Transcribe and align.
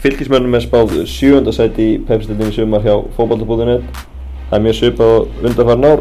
Fylgismönnum 0.00 0.54
er 0.56 0.62
spáð 0.64 0.94
sjöndasæti 1.04 1.84
í 1.84 1.96
pepsildinni 2.08 2.54
sumar 2.56 2.80
hjá 2.80 2.94
fókbaltabúðunet. 3.18 3.82
Það 4.48 4.54
er 4.56 4.62
mjög 4.64 4.76
svipað 4.78 5.10
og 5.16 5.42
undarfærin 5.44 5.88
ár. 5.90 6.00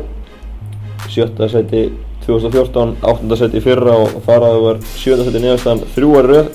Sjötta 1.11 1.49
sæti 1.51 1.81
2014, 2.23 2.93
áttunda 3.03 3.35
sæti 3.35 3.59
í 3.59 3.63
fyrra 3.65 3.97
og 3.99 4.21
þar 4.23 4.45
að 4.45 4.53
það 4.53 4.63
var 4.67 4.79
sjönda 5.01 5.25
sæti 5.27 5.41
neðastan 5.43 5.81
þrjúar 5.97 6.29
rauð. 6.31 6.47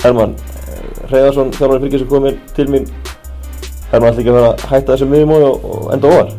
Herman 0.00 0.32
Reyðarsson, 1.10 1.52
þjálfari 1.58 1.82
fylgis 1.84 2.04
er 2.06 2.10
komin 2.14 2.40
til 2.56 2.68
mín. 2.72 2.88
Herman 3.90 4.08
ætla 4.12 4.22
ekki 4.22 4.32
að 4.32 4.38
vera 4.38 4.54
að 4.54 4.64
hætta 4.70 4.94
þessum 4.94 5.12
miðjumói 5.12 5.44
og, 5.50 5.84
enda 5.92 6.14
óvar. 6.14 6.32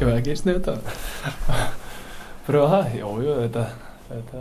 Ég 0.00 0.04
veit 0.08 0.16
ekki 0.16 0.36
sniðt 0.40 0.66
að 0.74 0.82
pröfa 2.50 2.68
það. 2.74 2.98
Jú, 2.98 3.14
jú, 3.28 3.38
þetta, 3.44 3.64
þetta 4.10 4.38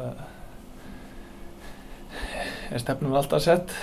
er 2.70 2.84
stefnum 2.84 3.16
alltaf 3.18 3.42
sett 3.44 3.74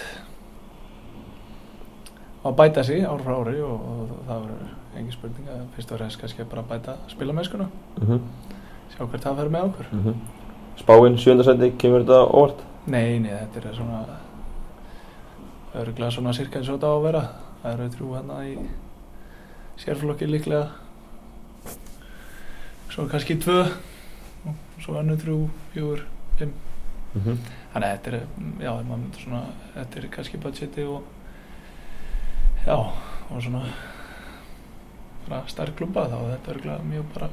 að 2.49 2.57
bæta 2.57 2.85
sig 2.85 3.05
ár 3.05 3.23
frá 3.25 3.35
ári 3.41 3.61
og, 3.63 3.81
og 3.91 4.15
það 4.27 4.41
verður 4.47 4.75
engin 4.97 5.13
spurning 5.13 5.49
að 5.53 5.65
fyrst 5.77 5.93
og 5.93 6.01
reynst 6.01 6.21
kannski 6.21 6.45
bara 6.51 6.63
bæta 6.63 6.97
spilamennskuna, 7.09 7.69
Mm 7.97 8.07
-hmm. 8.07 8.21
sjá 8.91 9.07
hvert 9.07 9.23
það 9.23 9.37
fer 9.37 9.49
með 9.49 9.65
okkur. 9.65 9.87
Mm 9.93 10.03
-hmm. 10.05 10.15
Spáinn 10.77 11.19
sjöndasæti, 11.19 11.77
kemur 11.79 12.01
þetta 12.01 12.27
óvart? 12.31 12.61
Nei, 12.87 13.19
nei, 13.19 13.31
þetta 13.31 13.69
er 13.69 13.75
svona 13.75 14.05
örgulega 15.75 16.11
svona 16.11 16.33
cirka 16.33 16.59
eins 16.59 16.69
og 16.69 16.79
þetta 16.79 16.87
á 16.87 16.95
að 16.97 17.03
vera. 17.03 17.23
Það 17.63 17.73
eru 17.73 17.89
þrjú 17.89 18.15
hérna 18.15 18.37
í 18.47 18.59
sérflokki 19.77 20.27
líklega. 20.27 20.67
Svo 22.91 23.09
kannski 23.09 23.37
tvö, 23.37 23.67
og 24.47 24.55
svo 24.81 24.95
önnu 25.01 25.17
þrjú, 25.17 25.49
fjögur, 25.75 26.07
fimm. 26.39 26.53
Mm 27.15 27.23
-hmm. 27.23 27.37
Þannig 27.73 27.89
að 27.89 27.97
þetta 27.97 28.11
er, 28.11 28.21
já, 28.61 28.83
myndir 28.83 29.21
svona, 29.21 29.43
þetta 29.75 29.99
er 29.99 30.09
kannski 30.11 30.39
budgeti 30.39 30.85
og, 30.85 31.03
já, 32.67 32.77
og 32.77 33.43
svona, 33.43 33.65
svona 35.25 35.43
stærk 35.51 35.77
klubba 35.79 36.09
þá 36.11 36.17
er 36.21 36.31
þetta 36.37 36.55
örgulega 36.57 36.89
mjög 36.93 37.11
bara 37.15 37.31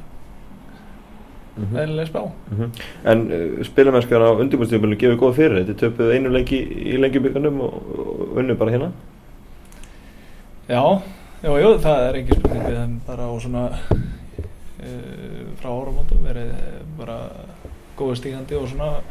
Mm 1.53 1.65
-hmm. 1.65 1.77
eðlileg 1.77 2.07
spá. 2.07 2.19
Mm 2.51 2.57
-hmm. 2.57 2.69
En 3.05 3.31
uh, 3.31 3.63
spilamennskar 3.63 4.21
á 4.21 4.29
undirbúrstíðumölinu 4.41 4.97
gefur 4.97 5.17
góða 5.17 5.33
fyrir 5.33 5.65
þetta 5.65 5.79
töpuð 5.79 6.11
einu 6.11 6.29
leiki 6.29 6.57
í 6.65 6.97
lengjubíkanum 6.97 7.61
og, 7.61 7.73
og 7.99 8.37
unnu 8.37 8.55
bara 8.55 8.71
hérna 8.71 8.91
Já, 10.69 11.01
jú, 11.43 11.57
jú, 11.59 11.77
það 11.77 12.09
er 12.09 12.15
ekki 12.15 12.35
spurning 12.35 12.63
við 12.63 12.77
þeim 12.77 12.99
bara 13.07 13.23
á 13.27 13.33
svona 13.39 13.63
uh, 14.83 15.43
frá 15.61 15.69
áramótum 15.69 16.23
verið 16.23 16.49
eh, 16.49 16.81
bara 16.97 17.17
góðu 17.97 18.15
stígandi 18.15 18.55
og 18.55 18.69
svona 18.69 19.01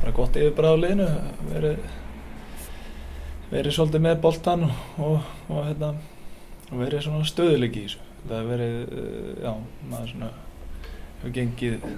bara 0.00 0.12
gott 0.12 0.36
yfirbræð 0.36 0.76
á 0.76 0.82
liðinu 0.82 1.08
verið 1.54 1.76
verið 3.50 3.76
svolítið 3.76 4.04
með 4.06 4.20
boltan 4.20 4.68
og, 4.68 4.74
og, 4.98 5.32
og 5.48 5.64
hérna 5.66 5.94
og 6.70 6.78
verið 6.78 7.04
svona 7.06 7.26
stöðuleiki 7.26 7.82
í 7.82 7.88
þessu. 7.88 8.06
Það 8.20 8.36
hefur 8.36 8.50
verið, 8.52 8.76
uh, 8.92 9.32
já, 9.44 9.52
maður 9.90 10.12
svona 10.12 10.30
hefur 11.20 11.34
gengið 11.36 11.88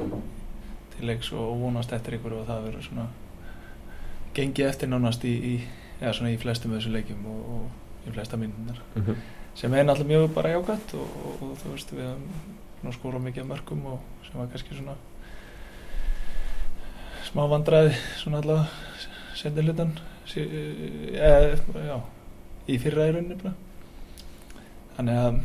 til 0.97 1.06
leiks 1.08 1.33
og 1.36 1.53
vonast 1.61 1.92
eftir 1.92 2.19
ykkur 2.19 2.39
og 2.41 2.48
það 2.48 2.67
verður 2.69 2.89
svona 2.89 3.06
gengið 4.36 4.69
eftir 4.69 4.91
nánast 4.91 5.25
í, 5.28 5.33
í 5.33 5.55
já, 6.00 6.11
svona 6.11 6.33
í 6.33 6.41
flestum 6.41 6.75
þessu 6.77 6.92
leikjum 6.92 7.25
og, 7.30 7.41
og 7.56 8.08
í 8.08 8.14
flesta 8.14 8.39
myndunar 8.41 8.80
mm 8.95 9.03
-hmm. 9.03 9.17
sem 9.55 9.75
er 9.75 9.84
náttúrulega 9.84 10.08
mjög 10.08 10.34
bara 10.34 10.53
jákvæmt 10.53 10.95
og, 10.95 11.08
og, 11.25 11.42
og 11.42 11.58
þú 11.58 11.70
veist 11.70 11.92
við 11.92 12.06
höfum 12.83 12.92
skórað 12.92 13.23
mikið 13.23 13.45
mörgum 13.45 13.86
og 13.86 14.00
sem 14.27 14.41
var 14.41 14.48
kannski 14.48 14.75
svona 14.75 14.95
smá 17.33 17.48
vandræði 17.48 17.95
svona 18.17 18.39
allavega 18.39 18.67
setja 19.39 19.63
hlutan 19.65 19.93
eða, 20.33 21.59
já, 21.87 21.97
í 22.69 22.79
fyrra 22.83 23.09
í 23.11 23.15
rauninni 23.17 23.53
þannig 24.97 25.19
að 25.23 25.41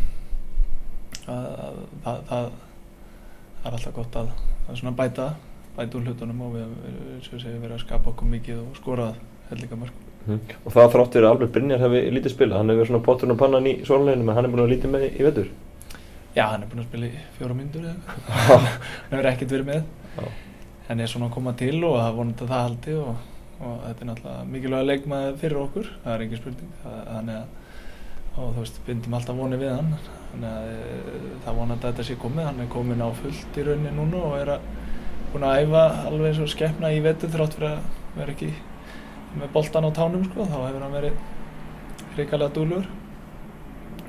að- 1.27 1.83
að- 2.05 2.23
það 2.31 3.65
er 3.65 3.71
alltaf 3.77 3.93
gott 3.95 4.15
að, 4.21 4.29
bæta 4.95 5.27
bæta 5.77 5.97
úr 5.97 6.05
hlutunum 6.07 6.41
og 6.41 6.53
við 6.55 6.67
segja, 7.27 7.59
verið 7.61 7.75
að 7.77 7.83
skapa 7.85 8.09
okkur 8.11 8.27
mikið 8.31 8.59
og 8.63 8.75
skorað 8.79 9.15
hellinga 9.49 9.77
mörgum 9.83 10.39
og 10.65 10.73
það 10.73 10.91
þráttur 10.93 11.23
að 11.23 11.29
Albert 11.31 11.51
Brynjar 11.55 11.79
hefði 11.79 12.01
lítið 12.11 12.33
spila 12.33 12.57
hann 12.57 12.69
hefur 12.69 12.81
verið 12.81 12.89
svona 12.91 13.05
potturinn 13.05 13.31
og 13.35 13.39
pannan 13.39 13.67
í 13.69 13.75
sóluleginu 13.87 14.27
en 14.29 14.35
hann 14.35 14.45
er 14.45 14.51
búin 14.51 14.63
að 14.65 14.71
lítið 14.73 14.91
með 14.91 15.05
í 15.07 15.23
vetur. 15.27 15.47
Já, 16.35 16.43
hann 16.51 16.63
er 16.63 16.67
búinn 16.67 16.83
að 16.83 16.89
spila 16.89 17.05
í 17.07 17.21
fjóra 17.37 17.55
myndur 17.55 17.85
hann 17.87 18.67
hefur 19.13 19.29
ekkert 19.31 19.53
verið 19.55 19.69
með. 19.71 19.83
Hann 20.89 20.99
er 21.03 21.07
svona 21.11 21.29
að 21.29 21.33
koma 21.37 21.53
til 21.59 21.77
og 21.83 21.95
það 22.01 22.17
vonandi 22.19 22.43
að 22.43 22.51
það 22.51 22.65
haldi 22.67 22.97
og, 22.99 23.15
og 23.57 23.79
þetta 23.83 24.03
er 24.03 24.09
náttúrulega 24.09 24.49
mikilvæg 24.53 24.85
leikmaður 24.87 25.39
fyrir 25.41 25.61
okkur, 25.61 25.89
það 26.03 26.13
er 26.13 26.25
engin 26.25 26.41
spurning. 26.41 26.75
Þannig 26.83 27.37
að, 27.37 27.79
og 28.37 28.51
veist, 28.59 28.81
bindum 28.85 29.17
alltaf 29.17 29.39
vonið 29.39 29.63
við 29.63 29.73
hann. 29.73 29.95
Þannig 30.33 30.51
að 30.51 30.69
e, 30.73 31.31
það 31.45 31.59
vonandi 31.61 31.87
að 31.87 31.89
þetta 31.91 32.07
sé 32.09 32.19
komið. 32.21 32.49
Hann 32.49 32.61
er 32.63 32.69
komin 32.75 33.01
á 33.01 33.09
fullt 33.21 33.57
í 33.57 33.65
rauninni 33.65 33.95
núna 33.97 34.21
og 34.27 34.37
er 34.41 34.53
að, 34.57 34.69
búinn 35.31 35.47
að 35.47 35.63
æfa 35.63 35.87
alveg 36.11 36.29
eins 36.29 36.43
og 36.45 36.53
skepna 36.53 36.93
í 36.93 37.01
vetur 37.05 37.33
þrátt 37.33 37.57
fyrir 37.57 37.73
að 37.73 37.89
vera 38.19 38.35
ekki 38.35 38.53
með 39.37 39.51
boltan 39.57 39.89
á 39.89 39.91
tánum, 39.97 40.29
sko. 40.29 40.45
Þá 40.45 40.57
hefur 40.61 40.85
hann 40.85 40.97
verið 40.99 41.19
hrikalega 42.17 42.53
dúlur 42.53 42.87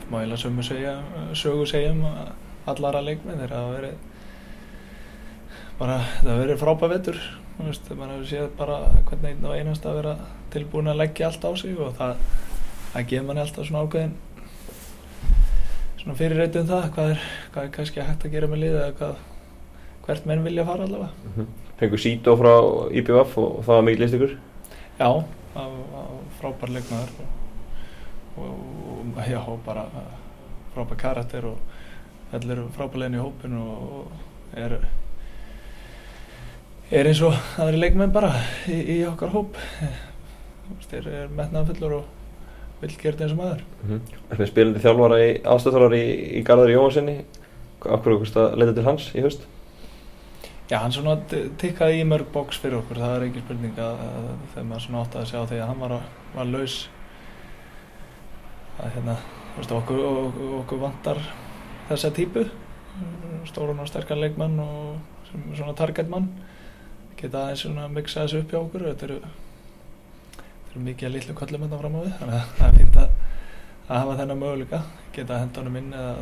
má 0.09 0.23
eiginlega 0.23 0.41
sömu 0.41 0.63
segja, 0.65 0.95
sögu 1.37 1.67
segja 1.69 1.93
um 1.93 2.05
að 2.09 2.29
allara 2.73 3.03
leikmenn 3.05 3.41
þeir 3.43 3.53
hafa 3.53 3.73
verið 3.75 4.08
bara, 5.79 5.99
það 6.23 6.33
hafa 6.33 6.41
verið 6.43 6.63
frábæð 6.63 7.13
veist, 7.59 7.89
maður 7.91 8.13
hefur 8.15 8.29
séð 8.31 8.51
bara 8.59 8.79
hvernig 9.09 9.33
einn 9.33 9.47
og 9.47 9.55
einast 9.57 9.87
að 9.87 9.99
vera 9.99 10.15
tilbúin 10.53 10.91
að 10.91 11.01
leggja 11.01 11.29
allt 11.29 11.47
á 11.47 11.51
sig 11.59 11.79
og 11.79 11.95
það, 11.99 12.21
það 12.93 13.09
gefur 13.13 13.27
manni 13.29 13.43
alltaf 13.43 13.67
svona 13.69 13.83
ákveðin 13.87 14.15
svona 16.03 16.19
fyrirreitu 16.19 16.63
um 16.63 16.69
það 16.69 16.87
hvað 16.95 17.15
er, 17.15 17.25
hvað 17.55 17.65
er 17.65 17.73
kannski 17.79 18.05
hægt 18.05 18.27
að 18.27 18.37
gera 18.37 18.51
með 18.51 18.63
liðið 18.65 18.83
eða 18.83 18.93
hvað, 19.01 19.25
hvert 20.07 20.29
menn 20.31 20.45
vilja 20.47 20.67
fara 20.69 20.87
allavega. 20.87 21.11
Mm 21.25 21.33
-hmm. 21.35 21.49
fengur 21.81 22.03
Sító 22.05 22.37
frá 22.37 22.55
IPVF 22.93 23.39
og, 23.39 23.59
og 23.59 23.65
það 23.65 23.75
var 23.75 23.83
mikið 23.89 24.01
list 24.05 24.15
ykkur 24.15 24.39
Já, 24.99 25.11
það 25.55 25.75
var 25.95 26.07
frábær 26.41 26.75
leikmaður 26.77 27.11
og, 27.19 27.29
og, 28.39 28.55
og 29.17 29.27
já, 29.27 29.43
bara 29.67 29.85
frábær 30.75 30.97
karakter 30.97 31.45
og 31.45 31.59
allir 32.33 32.65
frábærlegin 32.77 33.19
í 33.19 33.23
hópin 33.23 33.59
og 33.59 34.13
er 34.55 34.79
er 36.91 37.09
eins 37.09 37.21
og 37.25 37.35
aðri 37.61 37.81
leikmenn 37.83 38.13
bara 38.15 38.31
í, 38.69 38.79
í 38.99 39.01
okkar 39.09 39.33
hóp. 39.35 39.59
Þú 40.69 40.77
veist, 40.77 40.95
er, 40.97 41.11
er 41.23 41.35
metnaðfullur 41.37 41.99
og 41.99 42.15
vill 42.81 42.95
gera 42.95 43.17
þetta 43.17 43.27
eins 43.27 43.35
og 43.35 43.43
maður. 43.43 43.63
Mm 43.83 43.91
-hmm. 43.91 44.17
Það 44.31 44.41
er 44.41 44.51
spilandi 44.53 44.85
þjálfara 44.85 45.21
í 45.25 45.31
aðstöðþjálfara 45.43 45.99
í, 45.99 46.09
í 46.39 46.43
Garðar 46.47 46.71
Jóhansinni 46.73 47.19
Akkur 47.79 48.17
okkur 48.17 48.39
að 48.43 48.57
leita 48.59 48.75
til 48.75 48.85
hans 48.85 49.05
í 49.15 49.23
haust? 49.23 49.45
Já, 50.69 50.81
hann 50.83 50.93
svona 50.93 51.15
tikkaði 51.61 52.01
í 52.01 52.05
mörg 52.05 52.27
bóks 52.33 52.59
fyrir 52.59 52.81
okkur, 52.81 52.99
það 52.99 53.15
er 53.17 53.27
ekki 53.29 53.43
spurning 53.45 53.79
að, 53.79 54.01
að 54.03 54.25
þegar 54.53 54.67
maður 54.69 54.83
svona 54.85 55.03
átti 55.05 55.19
að 55.19 55.29
sjá 55.31 55.39
því 55.47 55.61
að 55.61 55.69
hann 55.69 55.79
var, 55.85 55.95
var 56.35 56.51
laus. 56.51 56.89
Að 58.79 58.91
hérna, 58.97 59.15
þú 59.55 59.61
veist, 59.61 59.77
okkur, 59.79 60.03
okkur, 60.09 60.51
okkur 60.59 60.83
vantar 60.83 61.23
þessa 61.89 62.11
típu. 62.19 62.45
Stóran 63.47 63.79
og 63.79 63.89
sterkan 63.89 64.21
leikmann 64.21 64.59
og 64.61 64.99
svona 65.55 65.77
targetmann 65.79 66.29
geta 67.19 67.45
aðeins 67.45 67.65
svona 67.65 67.89
mixa 67.93 68.25
þessu 68.25 68.43
upp 68.45 68.55
hjá 68.55 68.61
okkur. 68.61 68.87
Þetta 68.93 69.09
eru, 69.09 69.19
þetta 70.37 70.71
eru 70.75 70.85
mikið 70.87 71.09
að 71.09 71.17
litlu 71.17 71.37
köllum 71.41 71.67
þetta 71.67 71.83
fram 71.83 71.99
á 71.99 72.01
við 72.05 72.15
þannig 72.21 72.39
að 72.39 72.55
það 72.61 72.69
er 72.69 72.79
fínt 72.79 73.03
að, 73.03 73.19
að 73.89 74.01
hafa 74.03 74.17
þennan 74.23 74.43
möguleika. 74.45 74.83
Geta 75.19 75.43
henda 75.43 75.63
honum 75.63 75.83
inn 75.83 75.93
eða 75.99 76.17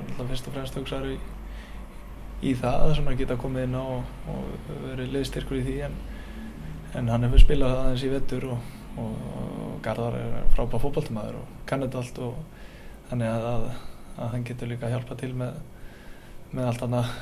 alltaf 0.00 0.30
fyrst 0.32 0.50
og 0.50 0.58
fremst 0.58 0.78
hugsaður 0.80 1.16
í 1.16 1.18
í 2.44 2.52
það 2.58 2.82
að 2.84 2.94
svona 2.98 3.16
geta 3.18 3.36
komið 3.40 3.66
inn 3.68 3.76
á 3.78 3.84
og, 3.84 4.08
og 4.28 4.72
verið 4.90 5.12
liðstyrkur 5.14 5.60
í 5.60 5.64
því 5.64 5.76
en, 5.86 5.94
en 6.98 7.10
hann 7.12 7.26
hefur 7.26 7.42
spilað 7.44 7.76
aðeins 7.78 8.04
í 8.04 8.10
vettur 8.12 8.48
og, 8.52 8.72
og, 9.00 9.14
og 9.34 9.76
Garðar 9.84 10.18
er 10.18 10.34
frábæð 10.54 10.82
fótballtumæður 10.84 11.38
og 11.40 11.54
kann 11.68 11.84
þetta 11.84 12.02
allt 12.02 12.20
og 12.24 12.66
þannig 13.10 13.30
að, 13.30 13.46
að, 13.52 13.68
að 14.16 14.34
hann 14.34 14.48
getur 14.50 14.72
líka 14.72 14.88
að 14.88 14.96
hjálpa 14.96 15.18
til 15.20 15.30
með, 15.40 15.62
með 16.52 16.68
allt 16.70 16.84
annað 16.88 17.14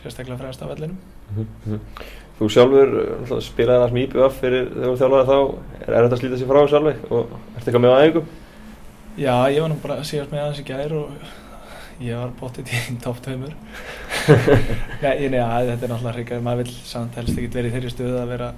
sérstaklega 0.00 0.40
fremst 0.44 0.62
af 0.64 0.72
vellinum 0.74 1.00
mm 1.36 1.46
-hmm. 1.66 1.80
Þú 2.40 2.48
sjálfur 2.48 2.90
spilaði 3.44 3.80
það 3.80 3.88
sem 3.88 3.96
IPVF 3.96 4.40
fyrir 4.40 4.68
þegar 4.72 4.86
þú 4.88 4.96
þjálfaði 5.00 5.26
þá 5.28 5.38
er, 5.80 5.94
þetta 5.94 6.14
að 6.14 6.20
slíta 6.20 6.38
sér 6.40 6.48
frá 6.48 6.60
sjálfi 6.68 6.94
og 7.10 7.26
ertu 7.56 7.66
eitthvað 7.66 7.82
með 7.84 7.92
á 7.92 8.00
æfingum? 8.00 8.28
Já, 9.16 9.34
ég 9.50 9.60
var 9.60 9.68
nú 9.68 9.76
bara 9.82 10.04
síðast 10.04 10.32
með 10.32 10.40
aðeins 10.40 10.60
í 10.60 10.64
gær 10.64 10.92
og 10.96 11.10
ég 12.00 12.16
var 12.16 12.30
bóttið 12.40 12.72
í 12.72 12.96
topp 13.04 13.20
tveimur 13.20 13.52
Nei, 15.02 15.28
nei, 15.28 15.36
ja, 15.36 15.48
þetta 15.68 15.84
er 15.84 15.92
náttúrulega 15.92 16.16
hrikaður, 16.16 16.42
maður 16.42 16.62
vil 16.62 16.72
samt 16.72 17.14
helst 17.20 17.36
ekki 17.36 17.52
verið 17.52 17.70
í 17.70 17.74
þeirri 17.74 17.92
stöðu 17.92 18.20
að 18.22 18.32
vera 18.32 18.52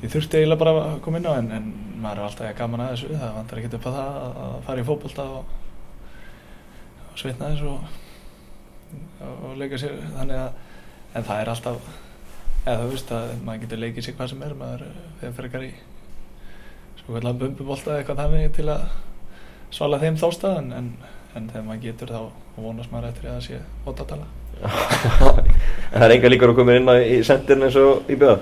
ég 0.00 0.12
þurfti 0.12 0.40
eiginlega 0.40 0.60
bara 0.64 0.84
að 0.88 1.00
koma 1.04 1.20
inn 1.20 1.28
á 1.28 1.34
en, 1.36 1.50
en 1.54 1.70
maður 2.00 2.22
er 2.22 2.26
alltaf 2.26 2.56
gaman 2.58 2.84
að 2.84 2.92
þessu 2.94 3.18
það 3.20 3.34
vantar 3.36 3.60
ekki 3.60 3.76
upp 3.76 3.86
á 3.86 3.90
það 3.90 4.18
að, 4.20 4.38
að 4.44 4.54
fara 4.66 4.82
í 4.82 4.86
fótbolta 4.88 5.26
og, 5.36 5.54
og 7.10 7.20
svitna 7.20 7.50
þess 7.52 7.66
og, 7.68 7.98
og, 9.20 9.34
og 9.50 9.58
leika 9.60 9.80
sér 9.80 9.98
þannig 10.16 10.40
að 10.40 10.69
en 11.14 11.26
það 11.26 11.42
er 11.42 11.52
alltaf 11.54 11.88
eða 12.60 12.82
þú 12.82 12.90
veist 12.92 13.14
að 13.16 13.30
maður 13.46 13.62
getur 13.64 13.80
leikið 13.84 14.06
sér 14.06 14.16
hvað 14.18 14.32
sem 14.32 14.42
er 14.44 14.58
maður 14.58 14.82
fyrir 15.20 15.36
frekar 15.38 15.64
í 15.64 15.70
svo 17.00 17.14
kallar 17.14 17.38
bumbubólta 17.40 17.96
eitthvað 17.96 18.20
þannig 18.20 18.52
til 18.58 18.68
að 18.70 18.84
svala 19.74 20.00
þeim 20.02 20.18
þástað 20.20 20.58
en, 20.60 20.70
en, 20.76 20.90
en 21.38 21.48
þegar 21.50 21.66
maður 21.66 21.84
getur 21.86 22.12
þá 22.12 22.20
vonast 22.60 22.92
maður 22.92 23.10
eftir 23.10 23.30
að 23.32 23.42
sé 23.46 23.60
ótatala 23.88 24.28
en 25.40 25.94
það 25.94 26.04
er 26.04 26.16
enga 26.16 26.32
líkur 26.32 26.52
að 26.52 26.58
koma 26.60 26.76
inn 26.76 26.90
á 26.90 26.94
í 27.00 27.20
sendirinn 27.24 27.68
eins 27.68 27.78
og 27.80 28.10
í 28.10 28.18
byggða 28.20 28.40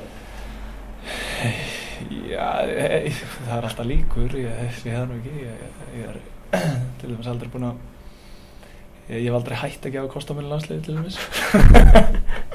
Já, 2.29 2.67
e, 2.67 3.13
það 3.13 3.55
er 3.55 3.67
alltaf 3.69 3.87
líkur 3.87 4.35
ég, 4.39 4.59
ég 4.87 4.97
hef 4.97 5.07
nú 5.09 5.21
ekki 5.21 5.45
ég, 5.45 5.63
ég 5.95 6.11
er 6.11 6.19
til 7.01 7.13
dæmis 7.13 7.31
aldrei 7.31 7.53
búin 7.53 7.71
að 7.71 7.79
ég, 9.15 9.29
hef 9.29 9.39
aldrei 9.39 9.57
hægt 9.63 9.87
að 9.87 9.95
gefa 9.97 10.13
kost 10.13 10.31
á 10.31 10.37
mér 10.37 10.51
landsliði 10.51 10.85
til 10.89 10.99
dæmis 10.99 11.19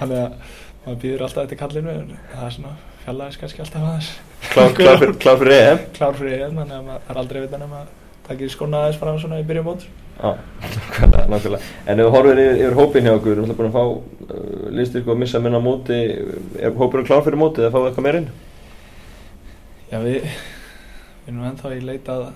þannig 0.00 0.24
að 0.24 0.58
maður 0.80 1.00
býður 1.04 1.24
alltaf 1.26 1.46
eftir 1.46 1.60
kallinu 1.60 1.94
en 1.94 2.12
það 2.34 2.44
er 2.48 2.54
svona 2.56 2.74
fjallaðis 3.04 3.40
kannski 3.40 3.64
alltaf 3.64 3.86
aðeins 3.86 4.12
klár, 4.50 4.76
klár, 4.76 5.08
klár 5.22 5.40
fyrir 5.44 5.56
EM 5.60 5.82
klár 5.96 6.20
fyrir 6.20 6.36
EM, 6.38 6.60
þannig 6.62 6.76
að 6.76 6.86
maður 6.90 7.10
er 7.14 7.24
aldrei 7.24 7.42
vitan 7.44 7.66
um 7.66 7.74
að 7.80 7.90
takja 8.28 8.52
skona 8.52 8.84
aðeins 8.84 9.00
fram 9.02 9.20
svona 9.20 9.40
í 9.42 9.48
byrjum 9.48 9.68
mót 9.70 9.88
Já, 10.20 10.36
nákvæmlega, 10.60 11.26
nákvæmlega. 11.32 11.64
En 11.88 12.00
ef 12.00 12.04
við 12.04 12.12
horfum 12.12 12.32
yfir, 12.34 12.58
yfir 12.60 12.74
hópin 12.76 13.06
hjá 13.06 13.12
okkur, 13.14 13.38
við 13.38 13.44
alltaf 13.46 13.56
búin 13.56 13.68
að 13.70 13.76
fá 13.76 13.84
uh, 13.86 14.66
liðstyrku 14.76 15.12
að 15.14 15.20
missa 15.22 15.40
minna 15.40 15.60
móti, 15.64 15.96
er 16.60 16.74
hópurinn 16.76 17.06
klár 17.08 17.22
fyrir 17.24 17.40
móti 17.40 17.62
eða 17.62 17.70
fáðu 17.72 17.88
eitthvað 17.88 18.06
meir 18.06 18.18
inn? 18.18 18.26
Já, 19.88 19.96
við, 20.04 20.26
við 21.22 21.30
erum 21.32 21.46
ennþá 21.48 21.72
í 21.72 21.80
leitað, 21.86 22.26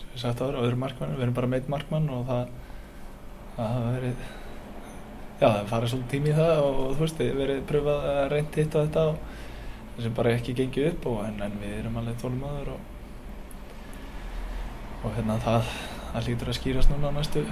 sem 0.00 0.14
við 0.14 0.24
sagt 0.24 0.40
áður, 0.40 0.56
öðru 0.62 0.80
markmann, 0.80 1.12
við 1.18 1.26
erum 1.26 1.36
bara 1.36 1.52
meitt 1.52 1.68
markmann 1.74 2.08
og 2.14 2.24
það, 2.30 2.48
það 3.58 3.70
hafa 3.74 3.92
verið, 3.98 4.24
já 5.44 5.50
það 5.50 5.70
farið 5.70 5.92
svolítið 5.92 6.10
tími 6.12 6.30
í 6.30 6.34
það 6.38 6.58
og, 6.62 6.76
og 6.80 6.92
þú 6.94 7.04
veist, 7.04 7.20
við 7.20 7.38
verið 7.40 7.62
pröfað 7.68 8.04
að 8.10 8.26
reynda 8.32 8.60
hitt 8.62 8.74
á 8.74 8.78
þetta 8.80 9.04
og 9.10 9.16
það 9.94 10.04
sem 10.06 10.16
bara 10.16 10.34
ekki 10.34 10.56
gengið 10.58 10.90
upp 10.90 11.08
og 11.10 11.22
en, 11.26 11.40
en 11.44 11.56
við 11.60 11.74
erum 11.80 11.98
alveg 12.00 12.20
tólmaður 12.22 12.70
og, 12.74 12.90
og 15.04 15.16
hérna 15.18 15.38
það, 15.44 15.72
það 16.12 16.28
lítur 16.30 16.52
að 16.52 16.58
skýrast 16.60 16.92
núna 16.92 17.12
næstu, 17.14 17.44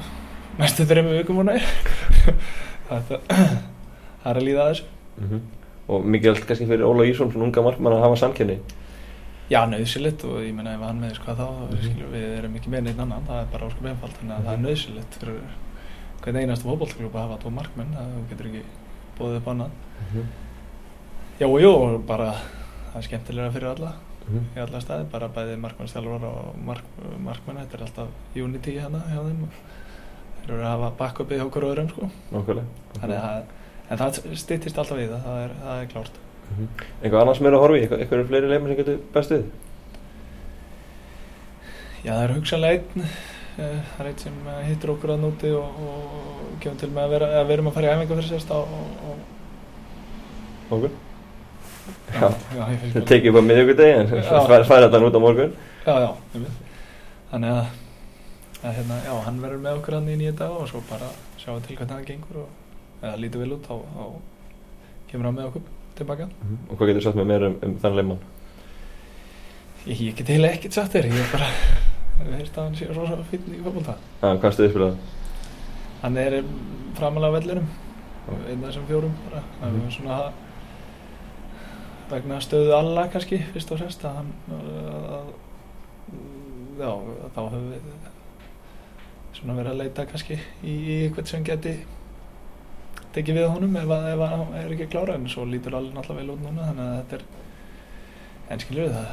næstu 0.61 0.87
þrejum 0.89 1.11
vikum 1.19 1.43
og 1.43 1.49
næ, 1.51 1.57
þetta, 2.91 3.19
það 3.27 4.31
er 4.33 4.41
að 4.41 4.47
líða 4.49 4.63
að 4.63 4.71
þessu. 4.73 4.89
Mm 5.19 5.27
-hmm. 5.29 5.51
Og 5.93 6.05
mikilvægt 6.07 6.47
kannski 6.47 6.67
fyrir 6.67 6.87
Óla 6.87 7.05
Ísson, 7.05 7.33
svona 7.33 7.45
unga 7.45 7.63
markmann 7.63 7.97
að 7.97 8.05
hafa 8.07 8.17
samkenni? 8.17 8.61
Já, 9.51 9.67
nöðsilegt 9.69 10.25
og 10.25 10.39
ég 10.41 10.55
menna 10.55 10.75
ef 10.75 10.81
hann 10.81 11.01
meðist 11.01 11.21
hvað 11.25 11.43
þá, 11.43 11.49
mm 11.51 11.77
-hmm. 11.77 12.13
við 12.13 12.39
erum 12.39 12.57
ekki 12.57 12.71
með 12.71 12.83
neitt 12.83 12.99
annan, 12.99 13.27
það 13.27 13.41
er 13.41 13.49
bara 13.53 13.67
óskum 13.67 13.87
einfalt, 13.87 14.17
þannig 14.17 14.35
að 14.35 14.39
mm 14.39 14.47
-hmm. 14.47 14.49
það 14.49 14.59
er 14.59 14.71
nöðsilegt 14.71 15.19
fyrir 15.21 15.41
hvern 16.23 16.39
einast 16.39 16.63
fókbóltaklúpa 16.67 17.19
að 17.19 17.29
hafa 17.29 17.43
tvo 17.43 17.51
markmenn, 17.57 17.95
það 17.97 18.17
getur 18.31 18.49
ekki 18.51 18.63
bóðið 19.19 19.37
upp 19.41 19.49
annað. 19.53 19.77
Mm 19.99 20.09
-hmm. 20.13 20.27
Já 21.41 21.47
og 21.49 21.61
jú, 21.61 21.99
bara 22.07 22.33
það 22.93 22.97
er 22.97 23.07
skemmtilega 23.07 23.53
fyrir 23.53 23.69
alla, 23.69 23.93
í 24.57 24.61
alla 24.61 24.81
staði, 24.81 25.07
bara 25.13 25.29
bæði 25.29 25.57
markmannstjálfur 25.57 26.27
og 26.29 26.59
mark, 26.65 26.85
markmenn, 27.19 27.57
þetta 27.57 27.79
er 27.79 27.83
alltaf 27.87 28.09
unity 28.37 28.77
hérna 28.79 29.01
hjá 29.09 29.23
þeim, 29.25 29.49
þeir 30.43 30.55
eru 30.55 30.63
að 30.63 30.71
hafa 30.71 30.91
backupið 30.99 31.39
hjá 31.39 31.47
okkur 31.47 31.69
öðrum 31.71 31.89
sko. 31.89 32.11
Þannig 33.01 33.19
að, 33.19 33.43
en 33.89 33.99
það 33.99 34.21
stýttist 34.35 34.79
alltaf 34.79 34.99
við 34.99 35.11
það, 35.11 35.25
það 35.25 35.43
er, 35.43 35.51
það 35.65 35.83
er 35.83 35.87
klárt. 35.87 36.23
Mm 36.51 36.57
-hmm. 36.57 36.87
Eitthvað 37.03 37.21
annars 37.21 37.41
meira 37.41 37.57
að 37.57 37.63
horfa 37.63 37.77
í? 37.77 37.83
Eitthvað, 37.83 38.13
eru 38.13 38.29
fleiri 38.29 38.49
leimur 38.49 38.69
sem 38.69 38.77
getur 38.77 38.99
bestið? 39.15 39.45
Já, 42.05 42.13
það 42.13 42.25
er 42.25 42.35
hugsanlega 42.35 42.73
einn. 42.79 43.11
Það 43.57 44.01
er 44.01 44.11
einn 44.11 44.19
sem 44.19 44.37
hittur 44.67 44.95
okkur 44.95 45.15
að 45.15 45.25
núti 45.27 45.53
og, 45.53 45.81
og 45.85 46.53
gefum 46.63 46.79
til 46.81 46.91
með 46.91 47.05
að 47.05 47.15
vera 47.17 47.31
að 47.39 47.47
við 47.47 47.57
erum 47.59 47.71
að 47.71 47.79
fara 47.79 47.89
í 47.89 47.95
æfingu 47.97 48.19
fyrir 48.19 48.31
sérst 48.31 48.53
á 48.53 48.59
Morgun? 50.71 51.01
Já, 52.13 52.29
já 52.55 52.63
það 52.93 53.07
tekið 53.09 53.31
upp 53.33 53.39
á 53.41 53.45
miðjögudegi 53.49 53.95
en 53.99 54.11
það 54.29 54.67
fær 54.69 54.85
þetta 54.85 55.01
nút 55.03 55.17
á 55.17 55.21
morgun. 55.23 55.55
Já, 55.87 55.95
já, 56.05 56.09
ég 56.35 56.45
veit. 56.45 56.59
Þannig 57.33 57.55
að, 57.57 57.71
að 58.63 58.75
hérna, 58.79 58.99
já, 59.07 59.13
hann 59.27 59.41
verður 59.43 59.63
með 59.65 59.79
okkur 59.81 59.97
hann 59.99 60.11
í 60.13 60.19
nýja 60.21 60.35
dag 60.43 60.57
og 60.57 60.69
svo 60.71 60.83
bara 60.91 61.09
sjáum 61.41 61.63
til 61.65 61.79
hvernig 61.79 61.95
það 61.95 62.11
gengur 62.11 62.43
og 62.45 63.01
eða 63.03 63.15
lítið 63.25 63.45
vel 63.45 63.57
út, 63.57 63.67
þá, 63.67 63.75
þá 63.97 65.09
kemur 65.11 65.29
hann 65.29 65.39
með 65.39 65.49
okkur 65.51 65.65
tilbaka. 65.99 66.29
Mm 66.29 66.51
-hmm. 66.51 66.61
Og 66.69 66.77
hvað 66.77 66.93
getur 66.93 67.01
þú 67.01 67.07
sagt 67.09 67.21
með 67.21 67.31
mér 67.33 67.47
um, 67.49 67.57
um 67.63 67.79
þann 67.83 67.97
leimann? 67.99 68.23
Ég, 69.87 70.01
ég 70.01 70.15
get 70.17 70.29
heila 70.29 70.53
ekkert 70.53 70.79
sagt 70.79 70.95
þér, 70.95 71.11
ég 71.11 71.25
er 71.25 71.33
bara, 71.33 71.49
við 72.21 72.37
heyrst 72.39 72.59
að 72.59 72.69
hann 72.69 72.79
sé 72.79 72.89
rosa 72.93 73.19
finn 73.31 73.49
í 73.51 73.61
fólkvölda. 73.65 73.97
Já, 74.23 74.29
hvað 74.29 74.57
stuðið 74.57 74.73
spilaði? 74.75 74.97
Hann 76.03 76.19
er 76.23 76.39
framalega 76.99 77.37
vellurum, 77.39 77.69
einn 78.33 78.63
af 78.63 78.69
þessum 78.69 78.89
fjórum 78.91 79.15
bara, 79.27 79.43
það 79.61 79.71
mm 79.71 79.81
-hmm. 79.81 79.93
svona 79.97 80.33
vegna 82.11 82.41
stöðu 82.41 82.75
alla 82.77 83.09
kannski, 83.09 83.39
fyrst 83.53 83.73
og 83.73 83.79
fremst, 83.79 84.05
að 84.05 84.17
hann, 84.17 84.33
að, 84.53 85.33
já, 86.79 86.93
þá 87.35 87.41
höfum 87.41 87.71
við 87.71 87.83
svona 89.33 89.57
verið 89.57 89.73
að 89.73 89.81
leita 89.81 90.07
kannski 90.07 90.39
í 90.63 90.75
eitthvað 91.07 91.27
sem 91.27 91.45
geti 91.45 91.77
tekið 93.13 93.39
við 93.41 93.49
honum 93.53 93.77
ef 93.77 93.89
það 93.91 94.57
er 94.61 94.75
ekki 94.75 94.89
klára 94.93 95.17
en 95.19 95.29
svo 95.29 95.45
lítur 95.49 95.77
allir 95.77 95.95
náttúrulega 95.97 96.23
vel 96.23 96.35
út 96.35 96.45
núna 96.45 96.69
þannig 96.69 96.85
að 96.85 96.99
þetta 96.99 97.17
er 97.17 97.25
en 98.53 98.65
við 98.69 98.93
það 98.93 99.07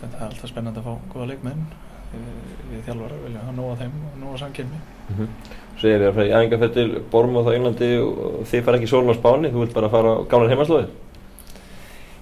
þetta 0.00 0.18
er 0.18 0.24
alltaf 0.26 0.50
spennandi 0.50 0.82
að 0.82 0.88
fá 0.88 1.12
góða 1.12 1.28
leikmenn 1.30 1.62
við, 1.62 1.85
við 2.12 2.82
þjálfara 2.86 3.20
viljum 3.24 3.42
hafa 3.42 3.56
nóga 3.56 3.76
þeim 3.82 3.98
og 4.06 4.16
nóga 4.22 4.38
samkynni 4.44 4.80
mm 4.80 5.16
-hmm. 5.18 5.28
Er 5.76 6.00
þér 6.00 6.08
að 6.08 6.14
fara 6.14 6.26
í 6.26 6.34
æfingarferð 6.36 6.74
til 6.74 7.02
Bormóð 7.12 7.48
á 7.52 7.56
Englandi 7.56 7.90
og 8.00 8.46
þið 8.48 8.64
fara 8.64 8.76
ekki 8.78 8.88
sólun 8.88 9.12
á 9.12 9.20
Spáni 9.20 9.52
þú 9.52 9.60
vilt 9.60 9.74
bara 9.74 9.88
fara 9.88 10.08
á 10.16 10.24
gáðan 10.24 10.48
heimaslóði 10.48 10.86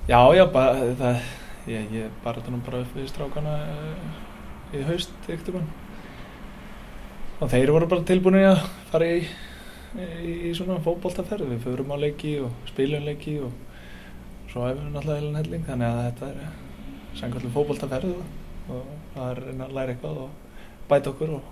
Já, 0.08 0.34
já, 0.34 0.44
bara 0.52 0.74
það 1.00 1.16
ég, 1.66 1.92
ég 1.92 2.10
bara 2.24 2.42
nú 2.50 2.60
bara 2.66 2.80
upp 2.80 2.96
við 2.96 3.08
strákana 3.08 3.54
í 4.74 4.82
haust 4.82 5.10
ekkert 5.28 5.54
um 5.54 5.68
og 7.40 7.50
þeir 7.50 7.72
voru 7.72 7.86
bara 7.86 8.06
tilbúin 8.08 8.36
að 8.40 8.60
fara 8.90 9.06
í 9.06 9.26
í 9.94 10.52
svona 10.56 10.80
fókbóltaferð 10.82 11.52
við 11.52 11.60
förum 11.62 11.92
á 11.94 11.96
leiki 12.02 12.40
og 12.42 12.50
spilum 12.66 13.04
leiki 13.06 13.38
og 13.46 13.52
svo 14.50 14.66
hefum 14.66 14.88
við 14.88 14.96
náttúrulega 14.96 15.42
helling 15.42 15.66
þannig 15.68 15.88
að 15.88 16.00
þetta 16.08 16.30
er 16.30 17.18
sangkvæmlega 17.20 17.54
fókbóltaferð 17.54 18.16
og 18.16 18.43
það 18.68 19.30
er 19.30 19.42
að 19.66 19.74
læra 19.76 19.94
eitthvað 19.94 20.22
og 20.24 20.30
bæta 20.88 21.12
okkur 21.12 21.34
og, 21.36 21.50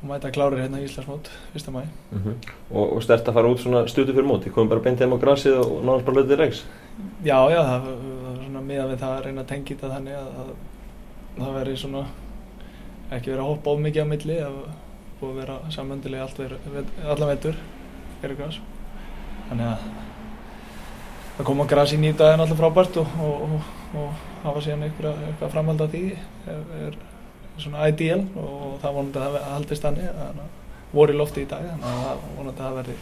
og 0.00 0.08
mæta 0.10 0.32
klárir 0.34 0.62
hérna 0.62 0.80
í 0.82 0.86
Íslandsmót 0.86 1.30
fyrsta 1.52 1.74
mæ 1.74 1.82
mm 1.82 2.18
-hmm. 2.18 2.34
Og, 2.70 2.96
og 2.96 3.02
stert 3.02 3.28
að 3.28 3.34
fara 3.34 3.48
út 3.48 3.60
svona 3.60 3.88
stutu 3.88 4.12
fyrir 4.12 4.28
mót, 4.28 4.44
þið 4.44 4.52
komum 4.52 4.68
bara 4.68 4.80
beint 4.80 5.00
heim 5.00 5.12
á 5.12 5.18
grassið 5.18 5.58
og 5.58 5.84
náðast 5.84 6.04
bara 6.04 6.20
lötið 6.20 6.38
reiks 6.38 6.64
Já, 7.24 7.50
já, 7.50 7.62
það 7.62 7.80
var 7.82 8.36
svona 8.44 8.60
miðan 8.60 8.90
við 8.90 8.98
það 8.98 9.16
að 9.16 9.24
reyna 9.24 9.40
að 9.40 9.48
tengja 9.48 9.76
þetta 9.76 9.94
þannig 9.94 10.14
að, 10.14 10.28
að 10.40 10.50
það 11.38 11.54
veri 11.54 11.76
svona 11.76 12.06
ekki 13.10 13.30
verið 13.30 13.40
að 13.40 13.50
hoppa 13.50 13.70
of 13.70 13.78
mikið 13.80 14.02
á 14.02 14.06
milli 14.06 14.38
að 14.40 14.56
búið 15.20 15.30
að 15.30 15.40
vera 15.40 15.56
samöndilega 15.70 16.28
allan 17.10 17.28
vetur 17.28 17.54
fyrir 18.20 18.36
græs 18.36 18.60
þannig 19.48 19.66
að 19.66 20.11
það 21.36 21.46
kom 21.48 21.62
á 21.62 21.70
græs 21.72 21.94
í 21.96 22.00
nýtaðin 22.02 22.44
alltaf 22.44 22.60
frábært 22.60 22.98
og, 23.02 23.14
og, 23.26 23.44
og, 23.48 24.00
og 24.02 24.24
hafa 24.46 24.64
síðan 24.64 24.88
eitthvað, 24.88 25.48
framhald 25.52 25.84
af 25.84 25.94
því 25.94 26.02
er, 26.12 26.64
er 26.86 26.98
svona 27.58 27.88
ideal. 27.92 28.20
Og 28.40 28.76
það 28.82 28.98
vonandi 28.98 29.22
að 29.22 29.38
það 29.38 29.48
haldist 29.52 29.86
þannig 29.86 30.50
voru 30.92 31.14
í 31.14 31.18
lofti 31.18 31.44
í 31.44 31.48
dag 31.48 31.64
þannig 31.66 31.88
að 31.88 32.02
það 32.04 32.24
vonandi 32.36 32.62
að 32.62 32.66
það 32.66 32.78
verði 32.80 32.96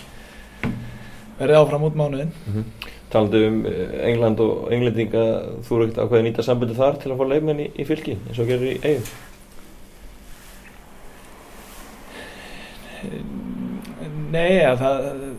verði 1.41 1.57
áfram 1.59 1.87
út 1.89 1.97
mánuðin 1.97 2.33
mm 2.35 2.53
-hmm. 2.55 2.65
Talandu 3.11 3.47
um 3.47 3.67
England 4.11 4.41
og 4.41 4.73
englendinga 4.73 5.25
þú 5.67 5.77
eru 5.77 5.85
ekkert 5.87 6.03
ákveðið 6.05 6.21
að 6.21 6.29
nýta 6.29 6.43
sambundu 6.47 6.75
þar 6.75 7.01
til 7.03 7.11
að 7.13 7.19
fá 7.19 7.25
leifmenn 7.29 7.61
í, 7.61 7.71
í 7.75 7.85
fylki 7.85 8.17
eins 8.29 8.39
og 8.39 8.47
gerir 8.47 8.77
í 8.77 8.81
eigum 8.85 9.07
Nei, 14.31 14.61
það 14.79 15.30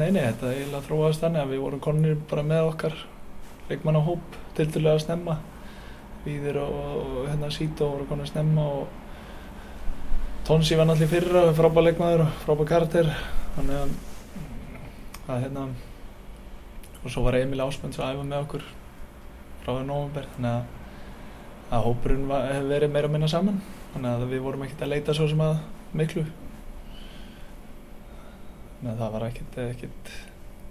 Nei, 0.00 0.08
nei, 0.14 0.22
þetta 0.30 0.46
er 0.48 0.54
eiginlega 0.56 0.86
þróast 0.86 1.20
þannig 1.20 1.42
að 1.42 1.50
við 1.52 1.58
vorum 1.60 1.80
konir 1.84 2.20
bara 2.30 2.44
með 2.46 2.68
okkar 2.70 2.94
leikmannahóp 3.68 4.38
til 4.56 4.66
dælu 4.72 4.88
að 4.94 5.02
snemma. 5.04 5.34
Víðir 6.24 6.56
og, 6.62 7.18
hérna 7.26 7.50
Sító 7.52 7.90
voru 7.92 8.08
konir 8.08 8.24
að 8.24 8.32
snemma 8.32 8.64
og 8.78 8.96
Tónsi 10.48 10.78
var 10.80 10.88
náttúrulega 10.88 11.12
fyrra 11.12 11.42
frábær 11.54 11.84
leikmaður 11.84 12.24
og 12.24 12.40
frábær 12.46 12.70
karakter. 12.72 13.12
Þannig 13.58 13.76
að 13.82 13.92
að 15.30 15.44
hérna 15.44 15.68
og 17.00 17.12
svo 17.12 17.28
var 17.28 17.36
Emil 17.38 17.60
Ásmunds 17.62 18.00
að 18.00 18.16
æfa 18.16 18.24
með 18.26 18.44
okkur 18.44 18.64
frá 19.60 19.70
því 19.70 19.84
nógumber 19.86 20.28
þannig 20.34 20.54
að, 20.56 20.62
að 21.76 21.84
hópurinn 21.86 22.28
hefur 22.32 22.70
verið 22.72 22.94
meira 22.96 23.10
að 23.10 23.18
minna 23.18 23.30
saman. 23.30 23.60
Þannig 23.92 24.14
að 24.14 24.30
við 24.32 24.46
vorum 24.48 24.64
ekkert 24.64 24.86
að 24.86 24.94
leita 24.94 25.16
svo 25.16 25.28
sem 25.30 25.44
að 25.44 25.60
miklu 25.92 26.24
þannig 28.80 28.92
að 28.92 29.00
það 29.04 29.14
var 29.14 29.26
ekkert 29.28 29.62
ekkert 29.68 30.12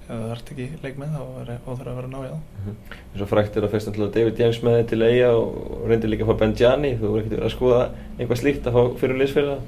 ef 0.09 0.15
það 0.15 0.29
vart 0.29 0.53
ekki 0.53 0.69
leikmið 0.83 1.11
þá 1.15 1.19
var 1.21 1.49
óþur 1.69 1.89
að 1.89 1.97
vera 1.99 2.07
nája 2.13 2.37
mm 2.37 2.61
-hmm. 2.65 2.77
Svo 3.15 3.25
frækt 3.29 3.57
er 3.57 3.63
að 3.63 3.71
fyrst 3.71 3.87
náttúrulega 3.87 4.13
David 4.15 4.39
James 4.39 4.63
með 4.63 4.87
til 4.89 5.01
eiga 5.03 5.29
og 5.37 5.83
reyndi 5.87 6.07
líka 6.07 6.23
að 6.23 6.31
fá 6.31 6.39
Benjani 6.39 6.97
þú 6.97 7.05
voru 7.07 7.19
ekkert 7.19 7.37
verið 7.37 7.45
að 7.45 7.55
skoða 7.57 7.89
einhvað 8.19 8.41
slíkt 8.41 8.67
að 8.67 8.73
fá 8.73 8.97
fyrir 8.99 9.17
liðsfélag 9.17 9.59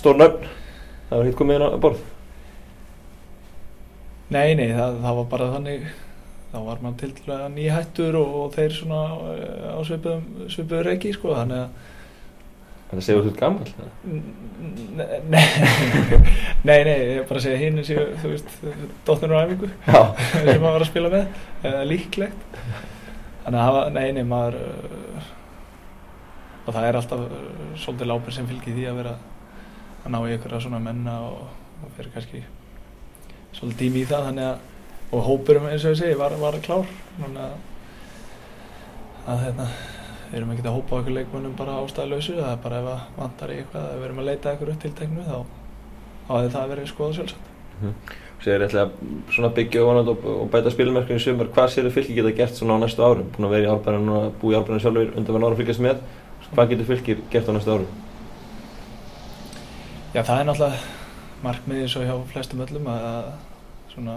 stór 0.00 0.16
nöfn. 0.16 0.48
Það 1.08 1.18
var 1.18 1.26
ekkert 1.26 1.40
komið 1.40 1.58
inn 1.58 1.66
á 1.66 1.70
borð. 1.82 2.04
Nei, 4.30 4.54
nei, 4.54 4.68
það, 4.70 5.00
það 5.02 5.16
var 5.18 5.28
bara 5.32 5.48
þannig. 5.56 5.88
Þá 6.50 6.58
var 6.66 6.82
maður 6.82 6.98
til 7.00 7.10
dæla 7.18 7.48
nýhættur 7.54 8.18
og, 8.18 8.36
og 8.40 8.54
þeir 8.56 8.74
svona 8.74 9.00
á 9.74 9.78
svipuðum 9.86 10.46
svipuður 10.50 10.88
reiki 10.88 11.12
sko. 11.14 11.34
Þannig 11.38 11.64
að 11.64 11.98
Þannig 12.90 13.00
að 13.00 13.06
segja 13.06 13.22
þú 13.22 13.30
ert 13.30 13.38
gammal? 13.38 13.68
Nei, 16.66 16.78
nei, 16.82 16.94
ég 16.94 17.20
er 17.20 17.26
bara 17.28 17.38
að 17.38 17.44
segja 17.44 17.60
hinn 17.60 17.84
séu, 17.86 18.06
þú 18.18 18.32
veist, 18.32 18.48
dotnur 19.06 19.34
á 19.38 19.46
æfingu 19.46 19.68
sem 19.70 20.58
maður 20.58 20.74
var 20.74 20.82
að 20.82 20.88
spila 20.88 21.12
með, 21.12 21.36
eða 21.62 21.84
líklegt. 21.86 22.56
Þannig 23.44 23.60
að 23.60 23.68
hafa, 23.68 23.84
nei, 23.94 24.08
nei, 24.16 24.24
maður 24.26 24.58
og 26.66 26.74
það 26.74 26.88
er 26.88 26.98
alltaf 26.98 27.22
uh, 27.24 27.30
svolítið 27.80 28.10
lápir 28.10 28.36
sem 28.36 28.48
fylgir 28.50 28.76
því 28.76 28.88
að 28.90 28.98
vera 29.00 29.14
að 30.00 30.10
ná 30.14 30.18
í 30.20 30.34
ykkur 30.34 30.58
svona 30.62 30.82
menna 30.82 31.14
og, 31.28 31.46
og 31.84 31.94
fyrir 31.96 32.12
kannski 32.14 32.42
svolítið 33.54 33.80
tími 33.80 34.02
í 34.02 34.10
það, 34.10 34.26
þannig 34.28 34.50
að 34.50 34.68
og 35.10 35.24
hópurum 35.26 35.66
eins 35.66 35.84
og 35.84 35.94
ég 35.94 35.98
segi 35.98 36.18
var, 36.18 36.36
var 36.38 36.58
klár. 36.62 36.86
Þannig 37.18 37.42
að 37.46 37.54
að 39.30 39.42
hérna 39.44 39.66
erum 40.38 40.50
ekki 40.54 40.66
að 40.66 40.76
hópa 40.76 40.98
okkur 41.00 41.16
leikmönnum 41.16 41.54
bara 41.58 41.78
ástæðilausu 41.82 42.36
það 42.38 42.50
er 42.52 42.58
bara 42.64 42.80
ef 42.80 42.88
að 42.90 43.00
vantar 43.18 43.52
í 43.52 43.56
eitthvað 43.60 43.86
ef 43.90 43.96
við 43.98 44.08
erum 44.08 44.20
að 44.22 44.28
leita 44.30 44.50
eitthvað 44.50 44.72
upp 44.74 44.82
til 44.84 44.92
teknu 45.00 45.24
þá 45.26 45.38
hafi 46.30 46.52
það 46.54 46.68
verið 46.74 46.90
skoða 46.90 47.16
sjálfsagt 47.18 47.48
mm 47.80 47.88
-hmm. 47.88 48.18
Sér 48.40 48.54
er 48.54 48.62
eitthvað 48.64 49.54
byggja 49.54 49.82
og, 49.84 50.08
og 50.24 50.50
bæta 50.50 50.70
spilmerkinu 50.70 51.18
í 51.18 51.22
sumar 51.22 51.48
hvað 51.54 51.68
sér 51.68 51.84
þau 51.84 51.96
fylgir 51.96 52.14
geta 52.14 52.36
gert 52.36 52.54
svona 52.54 52.76
á 52.78 52.82
næstu 52.82 53.02
árum 53.02 53.28
búin 53.32 53.46
að 53.46 53.50
vera 53.50 53.66
í 53.66 53.72
árbærinu 53.72 54.12
og 54.16 54.32
búið 54.40 54.54
í 54.54 54.58
árbærinu 54.58 54.80
sjálfur 54.80 55.12
undan 55.16 55.34
verðan 55.34 55.44
ára 55.44 55.52
að 55.52 55.60
fylgjast 55.60 55.80
með 55.80 55.96
hvað 56.54 56.70
getur 56.70 56.86
fylgir 56.86 57.18
gert 57.30 57.48
á 57.48 57.52
næstu 57.52 57.70
árum? 57.70 57.86
Já 60.14 60.22
það 60.22 60.40
er 60.40 60.46
náttúrulega 60.46 60.78
markmiðið 61.42 61.88
svo 61.88 62.02
hjá 62.02 62.16
flestum 62.32 62.60
öllum 62.60 62.86
að 62.86 63.32
svona 63.92 64.16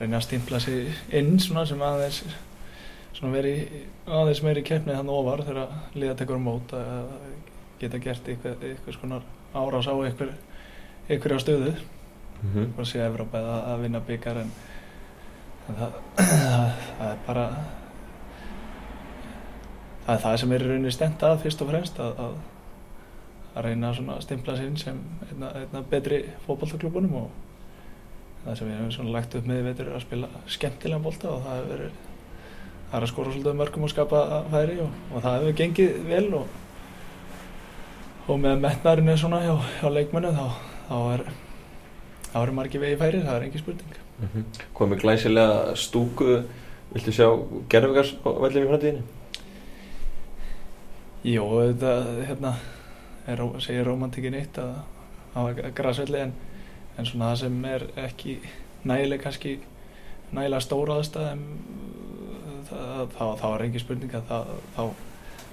reyna 0.00 0.16
að 0.16 0.24
stimpla 0.26 0.60
sig 0.60 0.88
inn 1.10 1.38
svona 1.40 1.66
sem 1.66 1.82
aðeins 1.82 2.22
svona 3.22 3.36
verið 3.36 3.74
aðeins 4.10 4.40
meiri 4.42 4.62
keppnið 4.66 4.96
hann 4.98 5.10
ofar 5.14 5.44
þegar 5.46 5.74
liða 5.94 6.14
tekur 6.18 6.40
mót 6.42 6.72
að 6.74 7.12
geta 7.78 8.00
gert 8.02 8.30
eitthvað, 8.32 8.64
eitthvað 8.66 8.96
svona 8.96 9.20
árás 9.54 9.86
á 9.86 9.94
eitthvað, 9.94 10.32
eitthvað 11.06 11.36
á 11.38 11.44
stöðu 11.44 11.70
mm 11.70 12.50
-hmm. 12.50 12.66
og 12.78 12.86
sé 12.86 12.98
Evrópa 12.98 13.38
að, 13.38 13.62
að 13.70 13.82
vinna 13.82 14.00
byggar 14.00 14.42
en, 14.42 14.52
en 15.68 15.78
það, 15.78 15.92
það 16.98 17.08
er 17.12 17.16
bara 17.26 17.46
það 20.06 20.14
er 20.14 20.22
það 20.26 20.36
sem 20.36 20.52
er 20.52 20.66
rauninni 20.66 20.90
stend 20.90 21.22
að 21.22 21.40
fyrst 21.46 21.62
og 21.62 21.70
fremst 21.70 22.00
að, 22.00 22.18
að, 22.26 22.36
að 23.54 23.64
reyna 23.64 23.94
að 23.94 24.20
stimpla 24.20 24.56
sér 24.56 24.76
sem 24.76 25.02
einna, 25.30 25.54
einna 25.60 25.82
betri 25.90 26.24
fókbaltaklubunum 26.46 27.14
og 27.14 27.30
það 28.44 28.56
sem 28.58 28.68
við 28.68 28.80
hefum 28.80 29.12
lagt 29.12 29.34
upp 29.34 29.46
með 29.46 29.62
veitur 29.62 29.86
er 29.86 29.94
að 29.94 30.08
spila 30.08 30.28
skemmtilega 30.46 31.02
bólta 31.02 31.30
og 31.30 31.44
það 31.44 31.60
hefur 31.60 31.76
verið 31.76 32.10
það 32.92 32.98
er 32.98 33.06
að 33.06 33.08
skora 33.08 33.30
svolítið 33.32 33.54
mörgum 33.56 33.86
og 33.86 33.90
skapa 33.90 34.18
færi 34.52 34.74
og, 34.84 34.96
og 35.14 35.22
það 35.24 35.38
hefur 35.38 35.54
gengið 35.62 35.94
vel 36.10 36.26
og, 36.36 36.58
og 38.28 38.42
með 38.42 38.60
metnarinn 38.60 39.08
er 39.08 39.22
svona 39.22 39.40
hjá, 39.40 39.54
hjá 39.80 39.88
leikmennu 39.88 40.34
þá, 40.36 40.44
þá 40.90 40.98
er 41.14 41.24
þá 42.26 42.36
eru 42.42 42.56
margi 42.56 42.82
vegi 42.82 42.98
færi, 43.00 43.22
það 43.24 43.38
er 43.38 43.46
engi 43.46 43.62
spurning 43.62 43.96
mm 43.96 44.28
-hmm. 44.28 44.44
Komið 44.76 45.00
glæsilega 45.06 45.74
stúku 45.76 46.42
viltu 46.92 47.12
sjá 47.12 47.28
gerðvigars 47.68 48.14
vellum 48.24 48.64
í 48.64 48.68
framtíðinni? 48.68 49.02
Jó, 51.24 51.44
þetta 51.48 51.92
hérna, 52.26 52.54
er, 53.26 53.40
segir 53.58 53.86
romantikin 53.86 54.34
eitt 54.34 54.58
að 54.58 54.74
hafa 55.34 55.70
græsvelli 55.74 56.20
en, 56.20 56.32
en 56.98 57.06
svona 57.06 57.30
það 57.30 57.38
sem 57.38 57.64
er 57.64 57.86
ekki 57.96 58.38
nægileg 58.84 59.22
kannski 59.22 59.58
nægilega 60.32 60.60
stóra 60.60 60.98
aðstæðum 60.98 61.38
þá, 61.38 62.11
þá 63.16 63.46
er 63.52 63.64
ekki 63.66 63.82
spurning 63.82 64.16
að 64.18 64.28
það, 64.30 64.52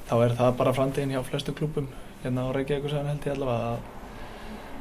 þá, 0.09 0.13
er 0.17 0.35
það 0.39 0.57
bara 0.61 0.75
framtíðin 0.77 1.13
hjá 1.15 1.21
flestu 1.27 1.55
klúpum 1.57 1.89
hérna 2.23 2.47
á 2.47 2.55
Reykjavík 2.55 2.89
sem 2.91 3.07
held 3.07 3.27
ég 3.27 3.35
allavega 3.35 3.69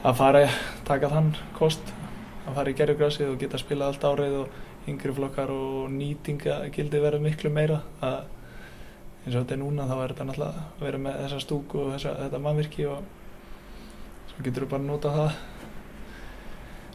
að, 0.03 0.17
fara 0.19 0.45
að 0.47 0.57
taka 0.89 1.13
þann 1.13 1.35
kost 1.59 1.93
að 2.47 2.57
fara 2.57 2.73
í 2.73 2.79
gerðugrasið 2.79 3.35
og 3.35 3.39
geta 3.43 3.59
að 3.59 3.65
spila 3.65 3.91
allt 3.91 4.09
árið 4.09 4.41
og 4.41 4.89
yngri 4.89 5.15
flokkar 5.15 5.53
og 5.53 5.93
nýtinga 5.93 6.63
gildi 6.73 7.01
verið 7.03 7.25
miklu 7.27 7.53
meira. 7.53 7.83
Að 8.01 8.23
eins 9.25 9.35
og 9.35 9.43
þetta 9.43 9.57
er 9.59 9.61
núna 9.61 9.87
þá 9.89 9.95
er 9.99 10.13
þetta 10.15 10.27
náttúrulega 10.31 10.65
að 10.65 10.83
vera 10.87 11.01
með 11.05 11.21
þessa 11.23 11.41
stúku 11.45 11.81
og 11.83 11.93
þessa, 11.93 12.15
þetta 12.23 12.43
mannvirki 12.47 12.89
og 12.89 13.15
svo 14.31 14.45
getur 14.47 14.65
við 14.65 14.73
bara 14.73 14.87
nota 14.87 15.13
það 15.13 15.31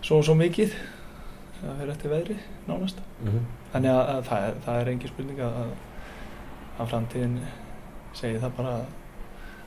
svo 0.03 0.19
og 0.19 0.27
svo 0.27 0.35
mikið 0.39 0.73
það 1.63 1.79
fyrir 1.79 1.93
eftir 1.93 2.13
veðri 2.13 2.38
nánast 2.67 3.00
mm 3.03 3.29
-hmm. 3.29 3.46
þannig 3.74 3.91
að, 3.91 4.10
að 4.15 4.24
það, 4.29 4.48
er, 4.48 4.60
það 4.65 4.82
er 4.82 4.91
engi 4.93 5.12
spurning 5.12 5.39
að, 5.39 5.72
að 6.79 6.89
framtíðin 6.93 7.38
segi 8.13 8.39
það 8.39 8.58
bara 8.58 8.74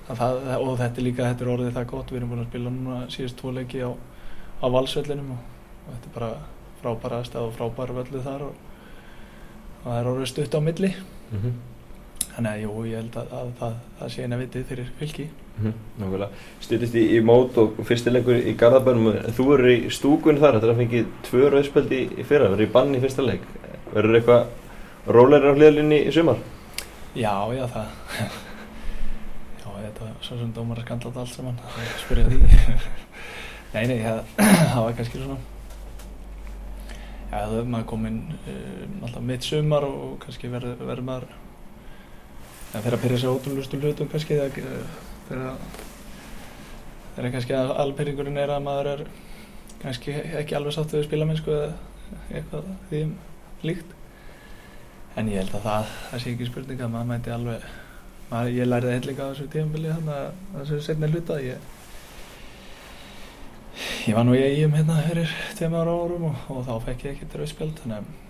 að 0.07 0.21
það, 0.21 0.51
og 0.61 0.79
þetta 0.79 1.01
er 1.01 1.07
líka, 1.07 1.31
þetta 1.31 1.45
er 1.45 1.53
orðið 1.55 1.73
það 1.75 1.89
gott 1.93 2.11
við 2.11 2.17
erum 2.21 2.33
búin 2.33 2.43
að 2.45 2.51
spila 2.51 2.71
núna 2.71 2.99
síðust 3.11 3.39
tvo 3.41 3.53
leiki 3.57 3.81
á, 3.83 3.91
á 4.63 4.67
valsvellinum 4.77 5.33
og, 5.35 5.41
og 5.87 5.95
þetta 5.95 6.11
er 6.11 6.15
bara 6.19 6.31
frábæra 6.83 7.21
aðstæð 7.21 7.47
og 7.47 7.57
frábæra 7.57 7.97
völlið 7.97 8.29
þar 8.29 8.45
og, 8.47 8.61
og 9.83 9.89
það 9.89 9.99
er 10.01 10.11
orðið 10.13 10.31
stutt 10.33 10.55
á 10.55 10.61
milli 10.61 10.93
mm 10.93 11.39
-hmm. 11.41 11.57
Þannig 12.37 12.53
að 12.53 12.63
jú, 12.63 12.73
ég 12.85 13.01
held 13.01 13.15
að, 13.17 13.31
að 13.33 13.53
það, 13.61 13.77
það 13.99 14.11
sé 14.13 14.25
eina 14.25 14.39
vitið 14.41 14.65
fyrir 14.69 14.89
fylki. 14.99 15.27
Mm 15.57 15.73
-hmm. 16.01 16.25
Stýttist 16.61 16.97
í, 17.01 17.05
í 17.17 17.21
mót 17.25 17.57
og 17.57 17.79
fyrstilegur 17.89 18.37
í 18.37 18.53
Garðabænum. 18.61 19.07
Þú 19.39 19.47
eru 19.55 19.71
í 19.73 19.79
stúkun 19.91 20.41
þar, 20.43 20.59
þetta 20.59 20.69
er 20.69 20.73
að 20.75 20.83
fengið 20.83 21.07
tvö 21.31 21.49
rauðspöldi 21.55 22.01
í 22.21 22.27
fyrra, 22.29 22.51
verður 22.53 22.67
í 22.67 22.73
bann 22.75 22.95
í 22.95 23.01
fyrsta 23.01 23.25
leik. 23.25 23.47
Verður 23.95 24.19
eitthvað 24.19 24.45
róleira 25.07 25.55
á 25.55 25.57
hlýðalinni 25.57 26.03
í 26.05 26.13
sumar? 26.13 26.45
Já, 27.17 27.33
já, 27.57 27.65
það. 27.73 27.89
Já, 29.65 29.69
þetta 29.87 30.05
var 30.05 30.15
svo 30.21 30.37
sem 30.39 30.53
dómar 30.53 30.79
að 30.79 30.85
skandla 30.85 31.13
allt 31.21 31.33
saman, 31.33 31.59
það 31.73 31.99
spyrja 32.05 32.25
því. 32.29 32.39
Nei, 33.75 33.87
nei, 33.87 33.99
það, 34.05 34.21
það 34.73 34.83
var 34.85 34.95
kannski 35.01 35.23
svona. 35.23 35.39
Já, 37.31 37.41
það 37.41 37.59
er 37.59 37.67
maður 37.73 37.89
komin 37.91 38.21
um, 38.37 39.03
alltaf 39.03 39.23
mitt 39.23 39.45
sumar 39.45 39.85
og 39.89 40.19
kannski 40.23 40.53
verður 40.53 40.85
verð 40.87 41.09
maður 41.09 41.35
það 42.73 42.87
fyrir 42.87 42.97
að 42.97 43.05
pyrja 43.05 43.21
sér 43.23 43.35
ótrúlustu 43.35 43.81
hlutum 43.81 44.11
kannski 44.13 44.41
það 44.41 44.59
þegar 45.29 45.61
þegar 47.17 47.33
kannski 47.33 47.57
alpyrringurinn 47.57 48.43
er 48.43 48.53
að 48.53 48.65
maður 48.67 48.91
er 48.93 49.05
kannski 49.81 50.15
ekki 50.41 50.57
alveg 50.59 50.77
sátt 50.77 50.93
við 50.93 51.07
spilamennsku 51.07 51.55
eða 51.55 51.71
eitthvað 52.31 52.69
því 52.91 53.03
um 53.07 53.15
líkt. 53.67 53.95
En 55.17 55.31
ég 55.33 55.41
held 55.41 55.55
að 55.57 55.65
það, 55.65 55.95
það 56.11 56.23
sé 56.23 56.33
ekki 56.35 56.49
spurning 56.51 56.83
að 56.85 56.93
maður 56.93 57.09
mæti 57.13 57.33
alveg 57.33 57.65
maður, 58.31 58.53
ég 58.59 58.69
læriði 58.69 58.99
heillega 58.99 59.25
á 59.25 59.31
þessu 59.31 59.49
tímanbili 59.55 59.95
þannig 59.95 60.15
að 60.19 60.29
þessu 60.59 60.83
setni 60.85 61.11
hluta 61.15 61.39
ég, 61.41 61.73
ég 64.11 64.19
var 64.19 64.29
nú 64.29 64.37
í 64.37 64.45
eigum 64.45 64.77
hérna 64.77 65.01
fyrir 65.07 65.35
tveim 65.57 65.79
ára 65.79 65.97
árum 65.97 66.29
og, 66.31 66.47
og 66.53 66.65
þá 66.69 66.75
fekk 66.91 67.07
ég 67.07 67.17
ekkert 67.17 67.39
rauðspjöld 67.41 67.83
þannig 67.85 68.03
að 68.03 68.26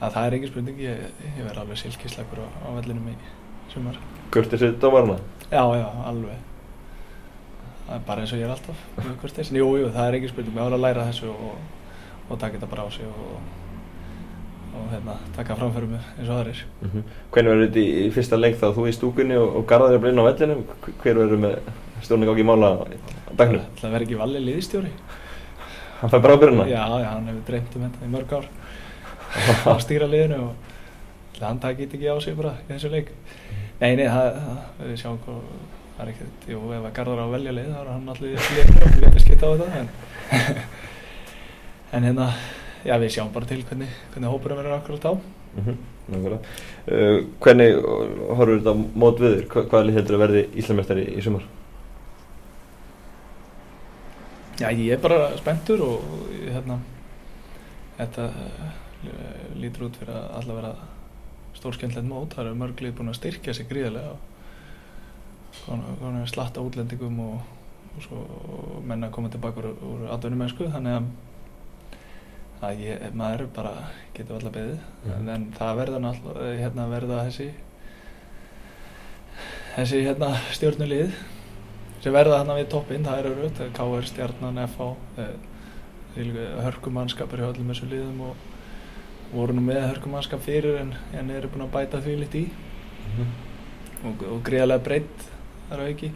það 0.00 0.26
er 0.26 0.36
ekki 0.36 0.50
spurning 0.50 0.82
ég, 0.82 1.06
ég 1.24 1.42
verði 1.44 1.62
alveg 1.62 1.80
silkislagur 1.80 2.42
á, 2.44 2.48
á 2.64 2.68
vellinum 2.76 3.08
í 3.12 3.16
sumar 3.72 3.98
Kurtið 4.34 4.62
sér 4.62 4.76
dómarna? 4.82 5.18
Já, 5.48 5.62
já, 5.78 5.86
alveg 6.10 6.42
það 7.86 7.94
er 7.96 8.02
bara 8.08 8.24
eins 8.24 8.32
og 8.34 8.40
ég 8.40 8.48
er 8.48 8.54
alltaf 8.54 8.86
kurtið, 9.22 9.52
jú, 9.60 9.68
jú, 9.80 9.92
það 9.94 10.08
er 10.08 10.18
ekki 10.18 10.32
spurning 10.32 10.56
mér 10.56 10.66
áður 10.66 10.78
að 10.78 10.84
læra 10.84 11.06
þessu 11.10 11.30
og, 11.30 11.54
og 12.26 12.40
taka 12.40 12.58
þetta 12.58 12.70
bara 12.72 12.86
á 12.86 12.88
sig 12.90 13.06
og, 13.06 13.36
og 14.76 14.88
hérna, 14.92 15.14
taka 15.36 15.56
framförum 15.60 15.94
eins 15.96 16.28
og 16.28 16.34
aðrir 16.40 16.64
mm 16.80 16.90
-hmm. 16.90 17.02
Hvernig 17.30 17.52
verður 17.52 17.66
þetta 17.66 17.80
í, 17.80 18.06
í 18.06 18.10
fyrsta 18.10 18.36
leik 18.36 18.56
þá? 18.60 18.66
Þú 18.74 18.88
í 18.88 18.96
stúkunni 18.96 19.36
og, 19.36 19.56
og 19.56 19.66
Garðar 19.66 19.94
er 19.94 19.98
að 19.98 20.02
blinna 20.02 20.22
á 20.22 20.28
vellinu 20.28 20.56
hver 21.02 21.18
verður 21.22 21.38
með 21.38 21.58
stjórningáki 22.02 22.44
mála 22.44 22.68
á 22.74 23.32
bæknu? 23.38 23.60
Það 23.80 23.90
verður 23.90 24.06
ekki 24.06 24.20
valið 24.20 24.46
liðstjóri 24.48 24.92
Hann 26.00 26.10
fær 26.10 26.20
bara 26.20 26.34
ábyrjuna? 26.36 26.66
Já, 26.68 26.84
já, 27.00 27.08
hann 27.08 27.28
hefur 27.28 27.44
dreymt 27.46 27.76
um 27.76 27.82
þetta 27.82 28.04
í 28.04 28.10
mörg 28.12 28.32
ár 28.32 28.46
að 29.72 29.82
stýra 29.84 30.08
liðinu 30.10 30.40
og 30.48 31.40
hann 31.40 31.60
takit 31.60 31.94
ekki 31.94 32.08
á 32.08 32.16
sig 32.22 32.36
bara 32.38 32.56
í 32.64 32.72
þessu 32.72 32.92
leik 32.92 33.12
Nei, 33.76 33.90
nei, 33.92 34.06
það, 34.08 34.36
það, 34.40 34.84
við 34.88 35.00
sjáum 35.02 35.16
hvað, 35.20 35.40
það 35.96 35.98
er 36.02 36.10
ekkert, 36.14 36.44
jú, 36.48 36.60
ef 36.72 36.84
að 36.88 36.94
Garðar 36.96 37.18
á 37.20 37.34
velja 37.34 37.52
leið, 37.52 37.66
þá 37.74 37.80
er 37.82 37.90
hann 37.90 38.12
allir 38.12 38.46
leiknum 38.56 38.78
og 38.78 38.86
við 38.86 39.02
veitum 39.02 39.18
að 39.18 39.24
skita 39.26 39.50
á 39.50 39.52
þetta, 39.52 39.80
en, 39.80 39.90
en 41.98 42.06
hérna, 42.08 42.28
já, 42.86 42.94
við 43.02 43.12
sjáum 43.12 43.34
bara 43.34 43.50
til 43.50 43.58
hvernig, 43.68 43.98
hvernig 44.14 44.32
hópurum 44.32 44.62
verður 44.62 44.76
akkurat 44.78 45.04
á. 45.04 45.12
Mm 45.56 45.66
-hmm, 45.66 46.38
uh, 46.38 47.20
hvernig 47.44 47.76
horfur 47.84 48.54
þetta 48.54 48.74
mót 49.04 49.20
við 49.20 49.36
þér? 49.36 49.44
Hvað, 49.52 49.68
hvað 49.74 49.92
heldur 49.98 50.16
að 50.16 50.24
verði 50.24 50.46
Íslamestari 50.62 51.04
í, 51.04 51.12
í 51.20 51.26
sumar? 51.28 51.44
Já, 54.56 54.70
ég 54.72 54.96
er 54.96 55.04
bara 55.04 55.36
spenntur 55.36 55.84
og, 55.84 56.00
hérna, 56.48 56.80
þetta 58.00 58.30
lítur 59.60 59.88
út 59.88 59.96
fyrir 60.00 60.14
að 60.14 60.30
alla 60.40 60.56
vera 60.60 60.72
stórskendlegt 61.56 62.08
mót, 62.08 62.34
það 62.34 62.46
eru 62.46 62.58
mörglið 62.60 62.96
búin 62.98 63.08
að 63.12 63.18
styrkja 63.20 63.54
sig 63.56 63.68
gríðarlega 63.70 64.16
og 65.66 66.26
slatta 66.28 66.60
útlendingum 66.60 67.20
og, 67.24 67.38
og 67.96 68.02
svo 68.04 68.24
menna 68.84 69.08
að 69.08 69.14
koma 69.16 69.30
tilbaka 69.32 69.62
úr, 69.62 69.70
úr 69.88 70.10
atvinnumennsku 70.16 70.68
þannig 70.74 70.98
að 70.98 71.06
að 72.66 72.78
ég, 72.80 73.02
maður 73.16 73.46
bara 73.52 73.72
getur 74.16 74.36
alltaf 74.38 74.52
beðið 74.54 74.78
Mhm. 75.04 75.14
en, 75.16 75.28
en 75.28 75.42
það 75.58 75.76
verða 75.80 75.98
náttúrulega 76.00 76.60
hérna 76.62 76.86
verða 76.88 77.18
þessi 77.28 77.48
þessi 79.76 80.00
hérna 80.06 80.30
stjórnulið 80.56 81.12
sem 82.00 82.12
verða 82.14 82.38
hérna 82.40 82.56
við 82.56 82.68
toppinn, 82.72 83.04
það 83.04 83.18
er 83.18 83.28
örugt 83.32 83.60
K.R. 83.76 84.06
Stjarnan, 84.08 84.58
F.A. 84.64 84.88
eh, 85.20 85.34
hörkumannskapur 86.64 87.42
hjá 87.42 87.50
öllum 87.50 87.72
þessum 87.72 87.90
liðum 87.92 88.20
og 88.30 88.36
voru 89.32 89.56
nú 89.56 89.64
með 89.66 89.82
hörkumannskap 89.88 90.42
fyrir 90.44 90.80
en, 90.80 90.92
en 91.16 91.32
eru 91.34 91.50
búin 91.52 91.66
að 91.66 91.74
bæta 91.74 92.02
því 92.04 92.16
litt 92.20 92.36
í 92.38 92.44
og, 94.06 94.22
og 94.22 94.42
greiðlega 94.46 94.84
breytt 94.86 95.26
þar 95.68 95.82
á 95.82 95.90
ekki 95.90 96.12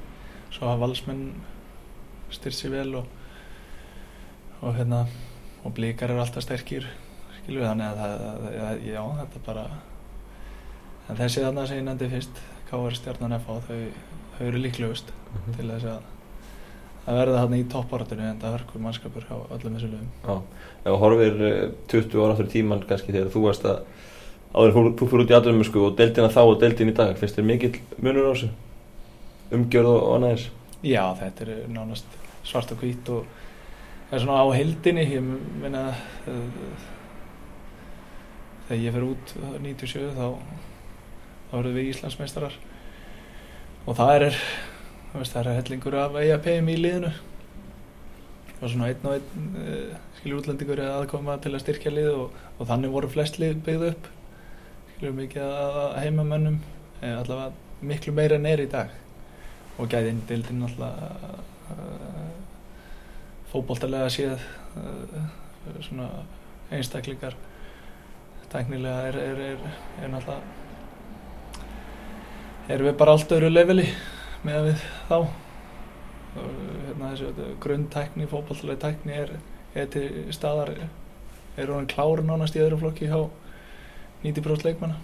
svo 0.51 0.69
hafa 0.69 0.83
valsmenn 0.85 1.25
styrt 2.31 2.57
sér 2.57 2.75
vel 2.77 3.01
og, 3.01 3.09
og 4.61 4.77
hérna 4.79 5.05
og 5.65 5.75
blíkar 5.77 6.13
eru 6.13 6.23
alltaf 6.23 6.47
sterkir 6.47 6.87
skilur 7.41 7.65
við 7.65 7.69
þannig 7.71 7.91
að 7.91 8.01
það, 8.01 8.87
já 8.87 9.03
þetta 9.21 9.45
bara 9.49 9.67
en 11.09 11.19
þessi 11.19 11.45
þarna 11.45 11.67
sem 11.67 11.81
ég 11.81 11.87
nefndi 11.89 12.11
fyrst 12.15 12.43
K.R. 12.71 12.95
Stjarnan 12.95 13.35
F.A. 13.41 13.59
þau, 13.67 13.79
þau 14.37 14.43
eru 14.47 14.63
líklegust 14.63 15.11
til 15.57 15.67
þess 15.67 15.89
að 15.97 16.20
að 17.11 17.19
verða 17.21 17.41
þarna 17.43 17.59
í 17.61 17.67
toppáratinu 17.73 18.27
en 18.29 18.41
það 18.41 18.55
verkur 18.57 18.85
mannskapur 18.85 19.27
á 19.27 19.37
öllum 19.57 19.77
þessu 19.77 19.91
lögum 19.91 20.11
Já, 20.23 20.37
ef 20.81 20.87
þú 20.87 20.99
horfir 21.03 21.43
eh, 21.49 21.59
20 21.93 22.23
ára 22.23 22.37
aftur 22.37 22.49
í 22.49 22.55
tíman 22.55 22.85
kannski 22.87 23.15
þegar 23.15 23.33
þú 23.35 23.43
varst 23.49 23.67
að 23.69 23.83
áður 24.55 24.75
fór, 24.77 24.89
þú 24.99 25.11
fyrir 25.11 25.25
út 25.25 25.33
í 25.33 25.37
aðdunum 25.39 25.67
sko, 25.67 25.85
og 25.89 25.99
deildina 25.99 26.31
þá 26.33 26.41
og 26.43 26.57
deildin 26.63 26.93
í 26.93 26.97
dag, 26.97 27.13
finnst 27.19 27.39
þér 27.39 27.49
mikill 27.51 27.75
munur 28.03 28.31
á 28.31 28.33
þessu? 28.33 28.49
Umgjörð 29.55 29.91
og, 29.91 30.01
og 30.01 30.17
annað 30.17 30.35
þess? 30.37 30.49
Já, 30.87 31.05
þetta 31.21 31.47
er 31.47 31.53
nánast 31.71 32.17
svart 32.47 32.73
og 32.75 32.83
hvít 32.83 33.13
og 33.13 33.29
það 34.09 34.17
er 34.17 34.25
svona 34.25 34.41
á 34.43 34.47
heldinni 34.57 35.07
ég 35.07 35.29
meina 35.61 35.85
uh, 35.93 36.89
þegar 38.69 38.83
ég 38.85 38.97
fer 38.97 39.07
út 39.07 39.35
97 39.61 40.11
þá 40.17 40.27
þá 41.51 41.55
verðum 41.59 41.79
við 41.79 41.91
Íslandsmeistarar 41.91 42.57
og 43.87 43.97
það 43.99 44.13
er 44.17 44.41
veist, 45.19 45.35
það 45.35 45.49
er 45.51 45.59
hellingur 45.59 45.97
af 45.99 46.17
EAPM 46.21 46.71
í 46.71 46.77
liðinu. 46.79 47.11
Og 48.61 48.69
svona 48.69 48.91
einn 48.91 49.07
og 49.09 49.17
einn 49.17 49.47
uh, 49.59 49.99
skilur 50.19 50.43
útlendingur 50.43 50.79
er 50.79 50.93
aðkoma 50.95 51.39
til 51.43 51.55
að 51.55 51.65
styrkja 51.65 51.93
lið 51.95 52.11
og, 52.13 52.39
og 52.59 52.69
þannig 52.69 52.95
voru 52.95 53.11
flest 53.11 53.41
lið 53.43 53.63
byggð 53.67 53.87
upp. 53.91 54.11
Skilur 54.95 55.17
mikið 55.17 55.47
að 55.47 55.79
að 55.81 55.97
heimamönnum 56.05 56.59
eh, 57.01 57.15
allavega 57.17 57.51
miklu 57.91 58.13
meira 58.15 58.37
en 58.37 58.49
er 58.51 58.63
í 58.63 58.69
dag. 58.71 58.93
Og 59.81 59.89
gæðin 59.91 60.23
dildin 60.29 60.67
alltaf 60.69 60.93
uh, 61.73 62.31
fótboltalega 63.51 64.13
séð 64.13 64.39
uh, 64.79 65.21
svona 65.81 66.11
einstaklingar 66.71 67.35
tæknilega 68.51 69.09
er, 69.09 69.17
er, 69.25 69.41
er, 69.53 69.59
er 70.03 70.11
náttúrulega 70.11 70.59
erum 72.71 72.87
við 72.87 72.97
bara 72.99 73.15
allt 73.17 73.33
öðru 73.35 73.51
leveli 73.51 73.87
með 74.47 74.59
að 74.59 74.67
við 74.69 74.85
þá. 75.11 75.17
Hérna 76.31 77.11
þessi 77.13 77.51
grunntækni, 77.63 78.29
fótballtalega 78.31 78.83
tækni 78.85 79.17
er, 79.19 79.33
er 79.75 79.89
til 79.91 80.07
staðar 80.35 80.73
er 81.59 81.73
hann 81.75 81.89
kláru 81.91 82.25
nánast 82.25 82.57
í 82.57 82.63
öðru 82.63 82.81
flokki 82.85 83.11
hjá 83.11 83.27
90% 84.23 84.67
leikmanna. 84.69 85.01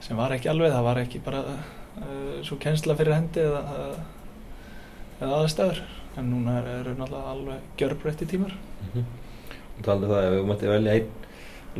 Sem 0.00 0.16
var 0.16 0.32
ekki 0.32 0.48
alveg, 0.52 0.72
það 0.72 0.86
var 0.86 1.00
ekki 1.02 1.22
bara 1.24 1.42
uh, 1.50 2.36
svo 2.46 2.56
kennsla 2.62 2.96
fyrir 2.96 3.18
hendi 3.18 3.42
eða, 3.44 3.80
eða 5.20 5.40
aðstæður. 5.42 5.82
En 6.18 6.30
núna 6.32 6.56
eru 6.60 6.92
er 6.92 6.96
náttúrulega 6.98 7.34
alveg 7.34 7.80
gjörbreytti 7.80 8.28
tímar. 8.30 8.56
Og 8.94 9.84
talað 9.86 10.14
það, 10.14 10.24
ef 10.24 10.38
þú 10.38 10.46
mætti 10.48 10.70
velja 10.70 10.96
einn 10.98 11.18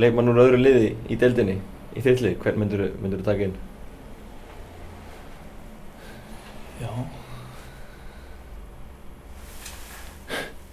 leikmann 0.00 0.30
úr 0.30 0.44
öðru 0.44 0.60
liði 0.60 0.92
í 1.10 1.18
deildinni, 1.18 1.56
í 1.96 2.04
þittli, 2.04 2.36
hvern 2.42 2.60
myndur 2.62 3.18
þú 3.18 3.24
taka 3.26 3.48
inn? 3.48 3.56
Já. 6.80 6.88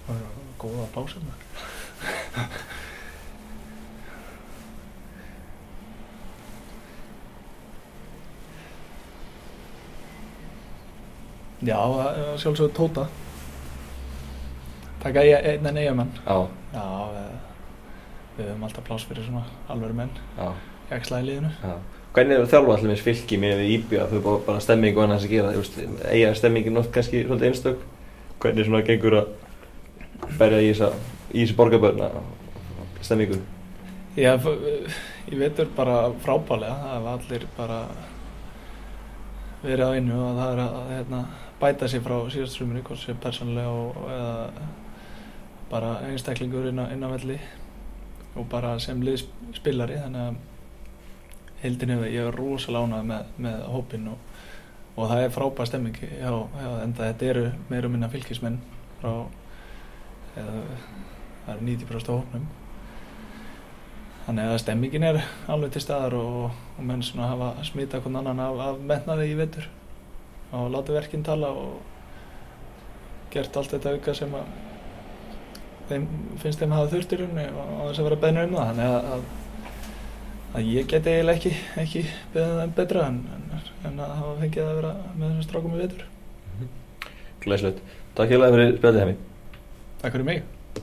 Það 0.08 0.22
var 0.22 0.22
góða 0.62 0.86
pása 0.96 1.20
með 1.26 1.46
Já, 11.68 11.78
það 11.82 12.20
er 12.22 12.38
sjálfsögðu 12.40 12.74
Tóta. 12.78 13.08
Taka 15.02 15.24
einn 15.26 15.66
en 15.66 15.80
eigamenn 15.82 16.12
Já, 16.24 16.38
Já, 16.74 16.86
við, 17.14 17.30
við 18.38 18.50
höfum 18.52 18.66
alltaf 18.68 18.86
pláss 18.88 19.08
fyrir 19.10 19.26
svona 19.26 19.44
alvöru 19.74 19.98
menn 19.98 20.14
já, 20.38 20.48
Jaksla 20.92 21.22
í 21.24 21.28
liðinu 21.28 21.52
já. 21.62 21.76
Hvernig 22.16 22.38
er 22.38 22.48
þjálfa 22.50 22.78
allir 22.78 22.92
með 22.92 23.04
fylki 23.06 23.38
með 23.42 23.60
íbjöða, 23.68 24.08
þú 24.14 24.22
bara, 24.26 24.40
bara 24.48 24.64
stemming 24.64 24.98
og 24.98 25.04
annars 25.04 25.28
að 25.28 25.34
gera, 25.36 25.52
veist, 25.54 25.76
eiga 26.10 26.32
stemmingin 26.38 26.80
oft 26.82 26.94
kannski 26.96 27.22
svolítið 27.26 27.52
einstök, 27.52 27.84
hvernig 28.42 28.66
svona 28.66 28.82
gengur 28.88 29.20
að 29.20 29.28
berja 30.40 30.64
í 30.64 30.72
þessu 30.74 31.58
borgarbörna 31.60 32.10
stemmingu? 33.06 33.38
Já, 34.18 34.34
ég 35.30 35.38
veitur 35.38 35.70
bara 35.78 36.08
frábælega, 36.24 36.74
það 36.82 36.96
hefur 36.96 37.12
allir 37.14 37.48
bara 37.58 37.80
verið 39.62 39.86
á 39.86 39.92
einu 39.94 40.18
og 40.24 40.40
það 40.40 40.52
er 40.56 40.64
að 40.64 40.92
hérna, 40.96 41.22
bæta 41.62 41.90
sér 41.92 42.04
frá 42.06 42.18
síðast 42.34 42.58
sumri, 42.58 42.82
hvort 42.86 43.04
sér 43.04 43.22
persónulega 43.22 43.70
og, 43.70 44.04
eða 44.10 44.68
bara 45.70 45.96
einstaklingur 46.08 46.70
inn 46.72 46.82
á 46.82 47.14
velli 47.14 47.38
og 48.38 48.46
bara 48.50 48.78
sem 48.82 49.02
liðspillari, 49.06 50.00
þannig 50.02 50.32
að 50.32 50.36
heildin 51.68 51.94
hefur, 51.96 52.12
ég 52.12 52.28
er 52.28 52.40
rosalega 52.40 52.88
ánægð 52.88 53.10
með, 53.12 53.34
með 53.46 53.66
hópinn 53.74 54.12
og, 54.14 54.38
og 54.96 55.12
það 55.12 55.24
er 55.24 55.36
frábær 55.36 55.70
stemming 55.70 56.00
já, 56.02 56.32
já, 56.32 56.70
enda 56.84 57.12
þetta 57.12 57.30
eru 57.34 57.50
meira 57.70 57.92
minna 57.92 58.10
fylgismenn 58.12 58.62
frá 59.02 59.12
eða, 60.38 60.64
það 61.46 61.54
eru 61.54 61.68
90% 61.72 62.12
af 62.12 62.16
hópnum. 62.22 62.48
Þannig 64.28 64.52
að 64.52 64.58
stemmingin 64.60 65.08
er 65.08 65.22
alveg 65.48 65.72
til 65.72 65.82
staðar 65.86 66.18
og, 66.20 66.48
og 66.76 66.84
menn 66.84 67.04
svona 67.06 67.30
hafa 67.32 67.52
smita 67.64 68.02
hvern 68.04 68.20
annan 68.20 68.42
af, 68.44 68.58
af 68.66 68.82
metnaði 68.90 69.30
í 69.32 69.38
vetur. 69.40 69.70
Og 70.58 70.68
látið 70.74 70.98
verkinn 71.00 71.24
tala 71.28 71.54
og 71.56 71.78
gert 73.32 73.56
allt 73.60 73.76
þetta 73.76 73.94
auka 73.96 74.16
sem 74.18 74.36
að 74.36 74.50
þeim 75.88 76.08
finnst 76.42 76.60
þeim 76.60 76.76
hafa 76.76 76.92
þurft 76.92 77.16
í 77.16 77.20
rauninni 77.22 77.48
og 77.54 77.72
á 77.72 77.84
þess 77.86 78.02
að 78.02 78.10
vera 78.10 78.20
beðnur 78.26 78.50
um 78.50 78.58
það. 78.58 78.72
Þannig 78.72 78.98
að, 78.98 79.26
að, 80.56 80.62
ég 80.66 80.90
geti 80.92 81.14
eiginlega 81.14 81.38
ekki, 81.38 81.54
ekki 81.84 82.04
beðið 82.34 82.60
þeim 82.62 82.76
betra 82.82 83.08
en, 83.12 83.24
en, 83.86 83.96
að 84.00 84.14
hafa 84.20 84.36
fengið 84.44 84.66
að 84.66 84.78
vera 84.82 84.94
með 85.14 85.26
þessum 85.30 85.48
strákum 85.50 85.78
í 85.78 85.82
vetur 85.86 86.06
Glæslegt. 87.48 87.82
Takk 88.18 88.34
hérlega 88.34 88.56
fyrir 88.58 88.78
spjallið 88.80 89.04
hemi. 89.06 89.18
Takk 90.02 90.16
fyrir 90.18 90.30
mig 90.34 90.57